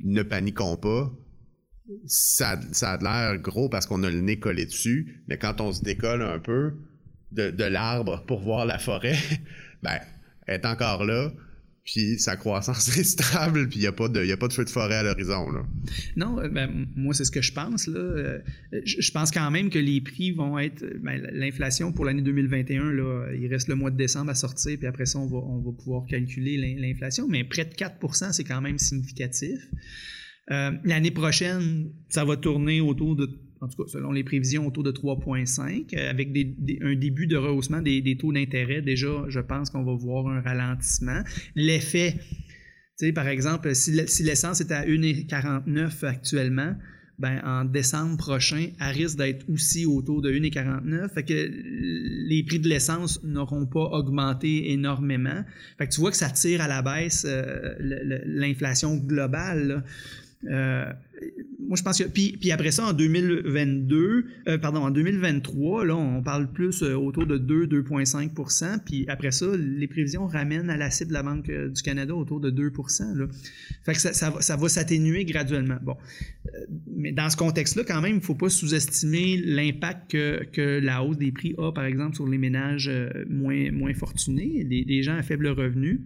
ne 0.00 0.22
paniquons 0.22 0.76
pas. 0.76 1.12
Ça, 2.06 2.60
ça 2.72 2.92
a 2.92 2.98
l'air 2.98 3.40
gros 3.40 3.68
parce 3.68 3.86
qu'on 3.86 4.02
a 4.02 4.10
le 4.10 4.20
nez 4.20 4.40
collé 4.40 4.66
dessus, 4.66 5.22
mais 5.28 5.38
quand 5.38 5.60
on 5.60 5.72
se 5.72 5.82
décolle 5.82 6.22
un 6.22 6.40
peu 6.40 6.74
de, 7.30 7.50
de 7.50 7.64
l'arbre 7.64 8.24
pour 8.26 8.40
voir 8.40 8.66
la 8.66 8.80
forêt, 8.80 9.16
ben, 9.84 10.00
est 10.48 10.66
encore 10.66 11.04
là, 11.04 11.32
puis 11.86 12.18
sa 12.18 12.36
croissance 12.36 12.88
est 12.98 13.04
stable, 13.04 13.68
puis 13.68 13.78
il 13.78 13.82
n'y 13.82 13.86
a, 13.86 13.92
pas 13.92 14.08
de, 14.08 14.30
a 14.30 14.36
pas 14.36 14.48
de 14.48 14.52
feu 14.52 14.64
de 14.64 14.70
forêt 14.70 14.96
à 14.96 15.02
l'horizon. 15.04 15.46
Non, 16.16 16.38
euh, 16.40 16.48
ben, 16.48 16.86
moi, 16.96 17.14
c'est 17.14 17.24
ce 17.24 17.30
que 17.30 17.40
je 17.40 17.52
pense. 17.52 17.86
Là. 17.86 17.98
Euh, 17.98 18.38
je, 18.84 19.10
pense 19.12 19.30
quand 19.30 19.50
même 19.50 19.70
que 19.70 19.78
les 19.78 20.00
prix 20.00 20.32
vont 20.32 20.58
être. 20.58 20.84
Ben, 21.00 21.22
L'inflation 21.32 21.92
pour 21.92 22.04
l'année 22.04 22.22
2021, 22.22 22.92
là, 22.92 23.28
il 23.32 23.46
reste 23.46 23.68
le 23.68 23.76
mois 23.76 23.90
de 23.90 23.96
décembre 23.96 24.30
à 24.30 24.34
sortir, 24.34 24.76
puis 24.76 24.86
après 24.86 25.06
ça, 25.06 25.18
on 25.20 25.26
va, 25.26 25.38
on 25.38 25.60
va 25.60 25.72
pouvoir 25.72 26.04
calculer 26.06 26.76
l'inflation, 26.76 27.28
mais 27.28 27.44
près 27.44 27.64
de 27.64 27.74
4% 27.74 28.32
c'est 28.32 28.44
quand 28.44 28.60
même 28.60 28.78
significatif. 28.78 29.60
Euh, 30.50 30.72
l'année 30.84 31.10
prochaine, 31.10 31.90
ça 32.08 32.24
va 32.24 32.36
tourner 32.36 32.80
autour 32.80 33.16
de 33.16 33.28
en 33.60 33.68
tout 33.68 33.82
cas 33.82 33.88
selon 33.88 34.12
les 34.12 34.24
prévisions, 34.24 34.66
autour 34.66 34.82
de 34.82 34.92
3,5, 34.92 35.94
euh, 35.94 36.10
avec 36.10 36.28
un 36.82 36.94
début 36.94 37.26
de 37.26 37.36
rehaussement 37.36 37.80
des, 37.80 38.16
taux 38.18 38.32
d'intérêt. 38.32 38.82
Déjà, 38.82 39.24
je 39.28 39.40
pense 39.40 39.70
qu'on 39.70 39.84
va 39.84 39.94
voir 39.94 40.28
un 40.28 40.40
ralentissement. 40.40 41.22
L'effet, 41.54 42.14
tu 42.98 43.06
sais, 43.06 43.12
par 43.12 43.28
exemple, 43.28 43.74
si 43.74 44.22
l'essence 44.22 44.60
est 44.60 44.72
à 44.72 44.84
1,49 44.84 46.04
actuellement, 46.04 46.74
ben, 47.18 47.40
en 47.44 47.64
décembre 47.64 48.18
prochain, 48.18 48.68
elle 48.78 48.94
risque 48.94 49.16
d'être 49.16 49.48
aussi 49.48 49.86
autour 49.86 50.20
de 50.20 50.30
1,49. 50.30 51.14
Fait 51.14 51.22
que 51.22 51.32
les 51.32 52.42
prix 52.46 52.60
de 52.60 52.68
l'essence 52.68 53.22
n'auront 53.24 53.64
pas 53.64 53.84
augmenté 53.84 54.70
énormément. 54.72 55.42
Fait 55.78 55.86
que 55.86 55.94
tu 55.94 56.00
vois 56.00 56.10
que 56.10 56.16
ça 56.16 56.28
tire 56.28 56.60
à 56.60 56.68
la 56.68 56.82
baisse 56.82 57.24
euh, 57.26 57.74
l'inflation 58.26 58.96
globale. 58.96 59.84
Euh, 60.44 60.92
moi, 61.66 61.76
je 61.76 61.82
pense 61.82 61.98
que. 61.98 62.04
Puis, 62.04 62.36
puis, 62.40 62.52
après 62.52 62.70
ça, 62.70 62.86
en 62.86 62.92
2022, 62.92 64.26
euh, 64.48 64.58
pardon, 64.58 64.80
en 64.80 64.90
2023, 64.90 65.84
là, 65.84 65.96
on 65.96 66.22
parle 66.22 66.50
plus 66.52 66.82
euh, 66.82 66.94
autour 66.94 67.26
de 67.26 67.38
2, 67.38 67.66
2,5 67.66 68.80
Puis 68.84 69.04
après 69.08 69.30
ça, 69.30 69.46
les 69.56 69.86
prévisions 69.86 70.26
ramènent 70.26 70.70
à 70.70 70.76
la 70.76 70.90
cible 70.90 71.08
de 71.08 71.14
la 71.14 71.22
Banque 71.22 71.50
du 71.50 71.82
Canada 71.82 72.14
autour 72.14 72.40
de 72.40 72.50
2 72.50 72.72
là. 73.16 73.26
Fait 73.84 73.92
que 73.92 74.00
ça, 74.00 74.12
ça, 74.12 74.32
ça 74.40 74.56
va 74.56 74.68
s'atténuer 74.68 75.24
graduellement. 75.24 75.78
Bon. 75.82 75.96
mais 76.94 77.12
dans 77.12 77.28
ce 77.30 77.36
contexte-là, 77.36 77.84
quand 77.84 78.00
même, 78.00 78.12
il 78.12 78.16
ne 78.16 78.20
faut 78.20 78.34
pas 78.34 78.48
sous-estimer 78.48 79.38
l'impact 79.38 80.10
que, 80.10 80.44
que, 80.52 80.80
la 80.80 81.02
hausse 81.02 81.18
des 81.18 81.32
prix 81.32 81.54
a, 81.58 81.72
par 81.72 81.84
exemple, 81.84 82.14
sur 82.14 82.28
les 82.28 82.38
ménages 82.38 82.90
moins, 83.28 83.70
moins 83.72 83.94
fortunés, 83.94 84.64
des, 84.64 84.84
des 84.84 85.02
gens 85.02 85.16
à 85.16 85.22
faible 85.22 85.48
revenu. 85.48 86.00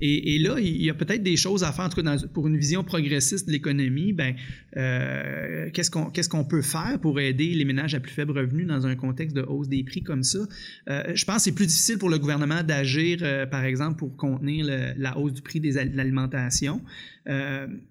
Et, 0.00 0.38
là, 0.38 0.58
il 0.58 0.82
y 0.82 0.90
a 0.90 0.94
peut-être 0.94 1.22
des 1.22 1.36
choses 1.36 1.64
à 1.64 1.72
faire, 1.72 1.86
en 1.86 1.88
tout 1.88 2.02
cas 2.02 2.16
pour 2.32 2.46
une 2.48 2.56
vision 2.56 2.84
progressiste 2.84 3.46
de 3.46 3.52
l'économie. 3.52 4.12
Ben, 4.12 4.34
euh, 4.76 5.70
qu'est-ce 5.72 6.28
qu'on 6.28 6.44
peut 6.44 6.62
faire 6.62 6.98
pour 7.00 7.20
aider 7.20 7.54
les 7.54 7.64
ménages 7.64 7.94
à 7.94 8.00
plus 8.00 8.12
faible 8.12 8.36
revenu 8.36 8.64
dans 8.64 8.86
un 8.86 8.96
contexte 8.96 9.36
de 9.36 9.42
hausse 9.42 9.68
des 9.68 9.84
prix 9.84 10.02
comme 10.02 10.22
ça? 10.22 10.40
Euh, 10.88 11.12
je 11.14 11.24
pense 11.24 11.36
que 11.36 11.42
c'est 11.42 11.52
plus 11.52 11.66
difficile 11.66 11.98
pour 11.98 12.10
le 12.10 12.18
gouvernement 12.18 12.62
d'agir, 12.62 13.20
euh, 13.22 13.46
par 13.46 13.64
exemple, 13.64 13.98
pour 13.98 14.16
contenir 14.16 14.66
la 14.96 15.18
hausse 15.18 15.32
du 15.32 15.42
prix 15.42 15.60
des, 15.60 15.72
de 15.72 15.96
l'alimentation. 15.96 16.80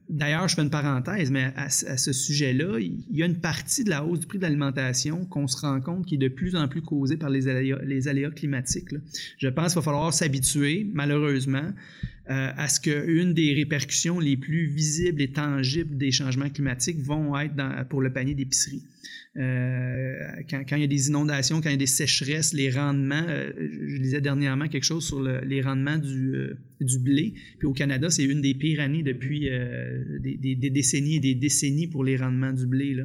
D'ailleurs, 0.09 0.47
je 0.47 0.55
fais 0.55 0.61
une 0.61 0.69
parenthèse, 0.69 1.31
mais 1.31 1.51
à, 1.55 1.69
ce 1.69 2.13
sujet-là, 2.13 2.77
il 2.79 3.03
y 3.11 3.23
a 3.23 3.25
une 3.25 3.39
partie 3.39 3.83
de 3.83 3.89
la 3.89 4.05
hausse 4.05 4.19
du 4.19 4.27
prix 4.27 4.37
de 4.37 4.43
l'alimentation 4.43 5.25
qu'on 5.25 5.47
se 5.47 5.57
rend 5.57 5.81
compte 5.81 6.05
qui 6.05 6.15
est 6.15 6.19
de 6.19 6.27
plus 6.27 6.55
en 6.55 6.67
plus 6.67 6.83
causée 6.83 7.17
par 7.17 7.31
les 7.31 8.07
aléas 8.07 8.29
climatiques. 8.29 8.89
Je 9.37 9.47
pense 9.47 9.73
qu'il 9.73 9.75
va 9.75 9.81
falloir 9.81 10.13
s'habituer, 10.13 10.87
malheureusement, 10.93 11.71
euh, 12.29 12.51
à 12.55 12.69
ce 12.69 12.79
qu'une 12.79 13.33
des 13.33 13.53
répercussions 13.53 14.17
les 14.17 14.37
plus 14.37 14.65
visibles 14.65 15.21
et 15.21 15.31
tangibles 15.31 15.97
des 15.97 16.11
changements 16.11 16.49
climatiques 16.49 16.99
vont 16.99 17.37
être 17.37 17.53
pour 17.89 18.01
le 18.01 18.13
panier 18.13 18.33
d'épicerie. 18.33 18.81
Euh, 19.35 20.13
quand, 20.49 20.63
il 20.77 20.81
y 20.81 20.83
a 20.85 20.87
des 20.87 21.09
inondations, 21.09 21.59
quand 21.59 21.67
il 21.67 21.73
y 21.73 21.75
a 21.75 21.77
des 21.77 21.85
sécheresses, 21.85 22.53
les 22.53 22.69
rendements, 22.69 23.25
euh, 23.27 23.51
je 23.57 23.97
lisais 23.97 24.21
dernièrement 24.21 24.69
quelque 24.69 24.85
chose 24.85 25.05
sur 25.05 25.21
le, 25.21 25.41
les 25.41 25.61
rendements 25.61 25.97
du, 25.97 26.55
blé. 26.99 27.33
Puis 27.59 27.67
au 27.67 27.73
Canada, 27.73 28.09
c'est 28.09 28.23
une 28.23 28.39
des 28.39 28.53
pires 28.53 28.79
années 28.79 29.03
depuis 29.03 29.49
des, 30.21 30.55
décennies 30.69 31.17
et 31.17 31.19
des 31.19 31.35
décennies 31.35 31.87
pour 31.87 32.05
les 32.05 32.15
rendements 32.15 32.53
du 32.53 32.67
blé. 32.67 32.95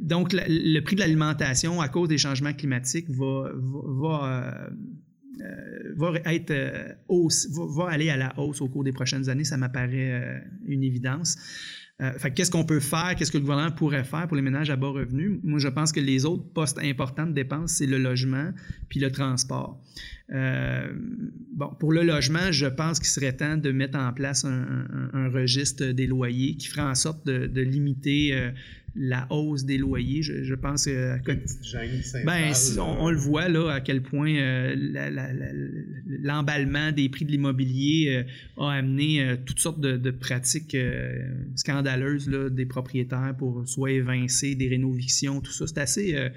Donc, 0.00 0.32
le 0.32 0.80
prix 0.80 0.96
de 0.96 1.00
l'alimentation, 1.00 1.82
à 1.82 1.88
cause 1.88 2.08
des 2.08 2.18
changements 2.18 2.54
climatiques, 2.54 3.10
va, 3.10 4.70
va, 5.96 6.12
être, 6.26 6.50
euh, 6.50 6.92
hausse, 7.08 7.48
va, 7.50 7.88
aller 7.88 8.10
à 8.10 8.16
la 8.16 8.38
hausse 8.38 8.60
au 8.60 8.68
cours 8.68 8.84
des 8.84 8.92
prochaines 8.92 9.28
années. 9.28 9.44
Ça 9.44 9.56
m'apparaît 9.56 10.12
euh, 10.12 10.38
une 10.66 10.82
évidence. 10.82 11.36
qu'est-ce 12.34 12.50
qu'on 12.50 12.64
peut 12.64 12.80
faire? 12.80 13.14
Qu'est-ce 13.16 13.30
que 13.30 13.36
le 13.38 13.42
gouvernement 13.42 13.70
pourrait 13.70 14.04
faire 14.04 14.26
pour 14.26 14.36
les 14.36 14.42
ménages 14.42 14.70
à 14.70 14.76
bas 14.76 14.88
revenus? 14.88 15.38
Moi, 15.42 15.58
je 15.58 15.68
pense 15.68 15.92
que 15.92 16.00
les 16.00 16.24
autres 16.24 16.50
postes 16.52 16.78
importants 16.78 17.26
de 17.26 17.32
dépenses, 17.32 17.72
c'est 17.72 17.86
le 17.86 17.98
logement 17.98 18.52
puis 18.88 19.00
le 19.00 19.10
transport. 19.10 19.82
Bon, 20.30 21.68
pour 21.78 21.92
le 21.92 22.02
logement, 22.02 22.52
je 22.52 22.66
pense 22.66 22.98
qu'il 22.98 23.08
serait 23.08 23.32
temps 23.32 23.56
de 23.56 23.72
mettre 23.72 23.98
en 23.98 24.12
place 24.12 24.44
un, 24.44 25.28
registre 25.30 25.86
des 25.86 26.06
loyers 26.06 26.56
qui 26.56 26.68
ferait 26.68 26.82
en 26.82 26.94
sorte 26.94 27.26
de, 27.26 27.60
limiter 27.60 28.52
la 28.96 29.26
hausse 29.30 29.64
des 29.64 29.78
loyers. 29.78 30.22
Je, 30.22 30.54
pense 30.54 30.86
que. 30.86 31.16
ben, 32.24 32.52
on, 32.78 33.10
le 33.10 33.16
voit 33.16 33.48
là, 33.48 33.70
à 33.70 33.80
quel 33.80 34.02
point 34.02 34.34
euh, 34.34 34.74
l'emballement 36.06 36.92
des 36.92 37.08
prix 37.08 37.24
de 37.24 37.30
l'immobilier 37.30 38.24
euh, 38.58 38.62
a 38.62 38.72
amené 38.72 39.22
euh, 39.22 39.36
toutes 39.44 39.60
sortes 39.60 39.80
de, 39.80 40.10
pratiques 40.10 40.76
scandaleuses 41.54 42.28
là, 42.28 42.50
des 42.50 42.66
propriétaires 42.66 43.34
pour 43.38 43.66
soit 43.66 43.92
évincer 43.92 44.54
des 44.54 44.68
rénovictions, 44.68 45.40
tout 45.40 45.52
ça. 45.52 45.66
C'est 45.66 45.78
assez. 45.78 46.30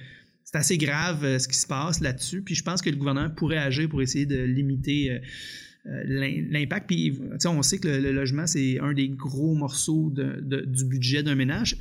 C'est 0.53 0.59
assez 0.59 0.77
grave 0.77 1.39
ce 1.39 1.47
qui 1.47 1.57
se 1.57 1.65
passe 1.65 1.99
là-dessus. 1.99 2.43
Puis 2.43 2.53
je 2.53 2.63
pense 2.63 2.81
que 2.81 2.89
le 2.89 2.95
gouvernement 2.95 3.29
pourrait 3.29 3.57
agir 3.57 3.89
pour 3.89 4.01
essayer 4.01 4.27
de 4.27 4.43
limiter 4.43 5.09
euh, 5.11 5.19
l'impact. 6.05 6.87
Puis, 6.87 7.19
on 7.45 7.61
sait 7.61 7.79
que 7.79 7.87
le, 7.87 8.11
logement, 8.11 8.45
c'est 8.45 8.79
un 8.79 8.93
des 8.93 9.09
gros 9.09 9.55
morceaux 9.55 10.11
de, 10.11 10.61
du 10.65 10.85
budget 10.85 11.23
d'un 11.23 11.35
ménage. 11.35 11.77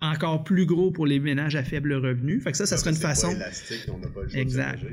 Encore 0.00 0.42
plus 0.42 0.66
gros 0.66 0.90
pour 0.90 1.06
les 1.06 1.20
ménages 1.20 1.54
à 1.54 1.62
faible 1.62 1.92
revenu. 1.92 2.40
Fait 2.40 2.50
que 2.50 2.56
ça, 2.56 2.66
ça 2.66 2.78
serait 2.78 2.90
une 2.90 2.96
façon. 2.96 3.30
Élastique, 3.30 3.84
on 3.92 3.98
n'a 3.98 4.08
pas 4.08 4.22
le 4.22 4.28
choix 4.28 4.40
exact. 4.40 4.84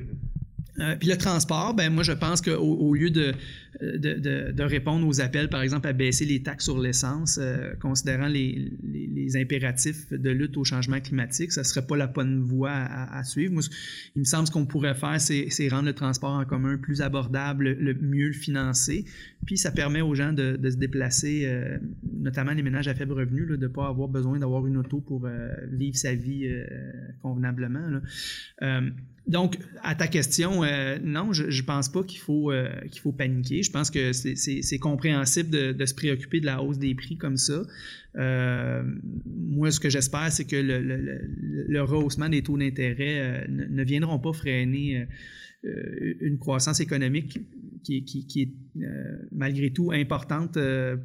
Euh, 0.80 0.96
puis 0.96 1.10
le 1.10 1.18
transport, 1.18 1.74
ben 1.74 1.92
moi 1.92 2.04
je 2.04 2.14
pense 2.14 2.42
qu'au 2.42 2.54
au 2.54 2.94
lieu 2.94 3.10
de 3.10 3.34
de, 3.82 4.64
répondre 4.64 5.08
aux 5.08 5.22
appels, 5.22 5.50
par 5.50 5.62
exemple, 5.62 5.88
à 5.88 5.94
baisser 5.94 6.26
les 6.26 6.44
taxes 6.44 6.66
sur 6.66 6.78
l'essence, 6.78 7.40
considérant 7.80 8.28
les, 8.28 8.70
impératifs 9.36 10.12
de 10.12 10.30
lutte 10.30 10.58
au 10.58 10.66
changement 10.66 11.00
climatique. 11.00 11.54
Ça 11.54 11.62
ne 11.62 11.66
serait 11.66 11.88
pas 11.88 11.96
la 11.96 12.08
bonne 12.08 12.42
voie 12.42 12.74
à, 12.74 13.24
suivre. 13.24 13.54
Moi, 13.54 13.64
il 14.16 14.20
me 14.20 14.26
semble 14.26 14.50
qu'on 14.50 14.66
pourrait 14.66 14.94
faire, 14.94 15.20
c'est 15.20 15.68
rendre 15.70 15.86
le 15.86 15.94
transport 15.94 16.32
en 16.32 16.44
commun 16.44 16.78
plus 16.78 17.02
abordable, 17.02 17.72
le 17.72 17.94
mieux 17.94 18.28
le 18.28 18.34
financer. 18.34 19.06
Puis 19.46 19.58
ça 19.58 19.72
permet 19.72 20.02
aux 20.02 20.14
gens 20.14 20.34
de, 20.34 20.58
se 20.70 20.76
déplacer, 20.76 21.44
euh, 21.46 21.78
notamment 22.14 22.52
les 22.52 22.62
ménages 22.62 22.88
à 22.88 22.94
faible 22.94 23.14
revenu, 23.14 23.46
de 23.46 23.56
ne 23.56 23.68
pas 23.68 23.88
avoir 23.88 24.08
besoin 24.08 24.38
d'avoir 24.38 24.68
une 24.68 24.78
auto 24.78 25.00
pour 25.00 25.26
euh, 25.26 25.50
vivre 25.72 25.98
sa 25.98 26.14
vie 26.14 26.46
euh, 26.46 26.66
convenablement. 27.22 28.02
Donc, 29.28 29.58
à 29.84 29.96
ta 29.96 30.08
question, 30.08 30.62
non, 31.04 31.32
je 31.32 31.44
ne 31.44 31.66
pense 31.66 31.90
pas 31.90 32.04
qu'il 32.04 32.20
faut, 32.20 32.52
qu'il 32.92 33.02
faut 33.02 33.12
paniquer. 33.12 33.64
Je 33.64 33.72
pense 33.72 33.92
que 33.92 34.14
c'est 34.14 34.80
compréhensible 34.80 35.50
de, 35.76 35.86
se 35.86 35.94
préoccuper 35.94 36.40
de 36.40 36.46
la 36.46 36.62
hausse 36.62 36.80
des 36.80 36.96
prix 36.96 37.18
comme 37.18 37.38
ça. 37.38 37.62
moi, 38.16 39.72
ce 39.72 39.80
que 39.80 39.90
j'espère, 39.90 40.32
c'est 40.32 40.46
que 40.46 40.56
le, 40.56 41.82
rehaussement 41.82 42.30
des 42.30 42.42
taux 42.42 42.58
d'intérêt 42.58 43.46
ne, 43.48 43.84
viendront 43.84 44.20
pas 44.20 44.34
freiner 44.34 45.06
une 45.64 46.38
croissance 46.40 46.80
économique 46.80 47.40
qui, 47.84 48.26
est 48.38 48.82
euh, 48.84 49.18
malgré 49.32 49.72
tout 49.72 49.92
importante 49.92 50.58
euh, 50.58 50.98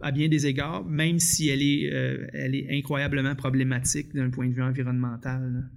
à 0.00 0.12
bien 0.12 0.28
des 0.28 0.46
égards, 0.46 0.84
même 0.84 1.18
si 1.18 1.50
euh, 1.50 2.26
elle 2.32 2.54
est 2.54 2.68
incroyablement 2.70 3.34
problématique 3.34 4.14
d'un 4.14 4.30
point 4.30 4.48
de 4.48 4.54
vue 4.54 4.62
environnemental. 4.62 5.70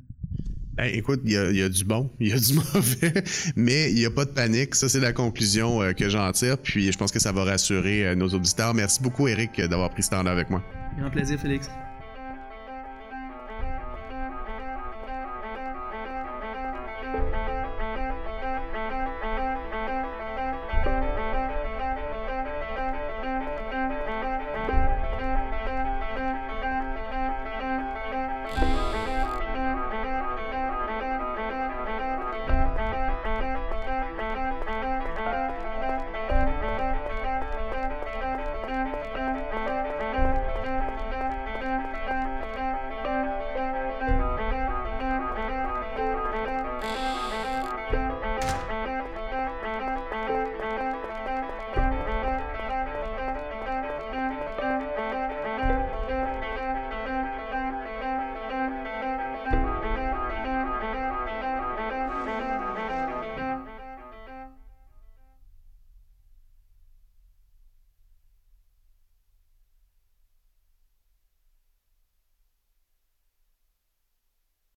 Ben, 0.76 0.86
écoute, 0.86 1.22
il 1.24 1.32
y, 1.32 1.38
a, 1.38 1.70
du 1.70 1.84
bon, 1.84 2.10
il 2.20 2.30
y 2.30 2.34
a 2.34 2.40
du 2.40 2.54
mauvais, 2.74 3.24
mais 3.56 3.92
il 3.92 3.96
n'y 3.96 4.06
a 4.06 4.12
pas 4.12 4.26
de 4.26 4.32
panique. 4.32 4.74
Ça, 4.76 4.90
c'est 4.90 5.00
la 5.00 5.14
conclusion 5.14 5.94
que 5.94 6.10
j'en 6.10 6.32
tire. 6.32 6.58
Puis 6.58 6.92
je 6.92 6.98
pense 6.98 7.12
que 7.12 7.20
ça 7.20 7.32
va 7.32 7.44
rassurer 7.44 8.16
nos 8.16 8.30
auditeurs. 8.30 8.74
Merci 8.74 9.02
beaucoup, 9.02 9.28
Eric, 9.28 9.62
d'avoir 9.62 9.92
pris 9.92 10.04
ce 10.04 10.10
temps-là 10.10 10.32
avec 10.32 10.50
moi. 10.50 10.64
Grand 10.98 11.12
plaisir, 11.12 11.40
Félix. 11.40 11.70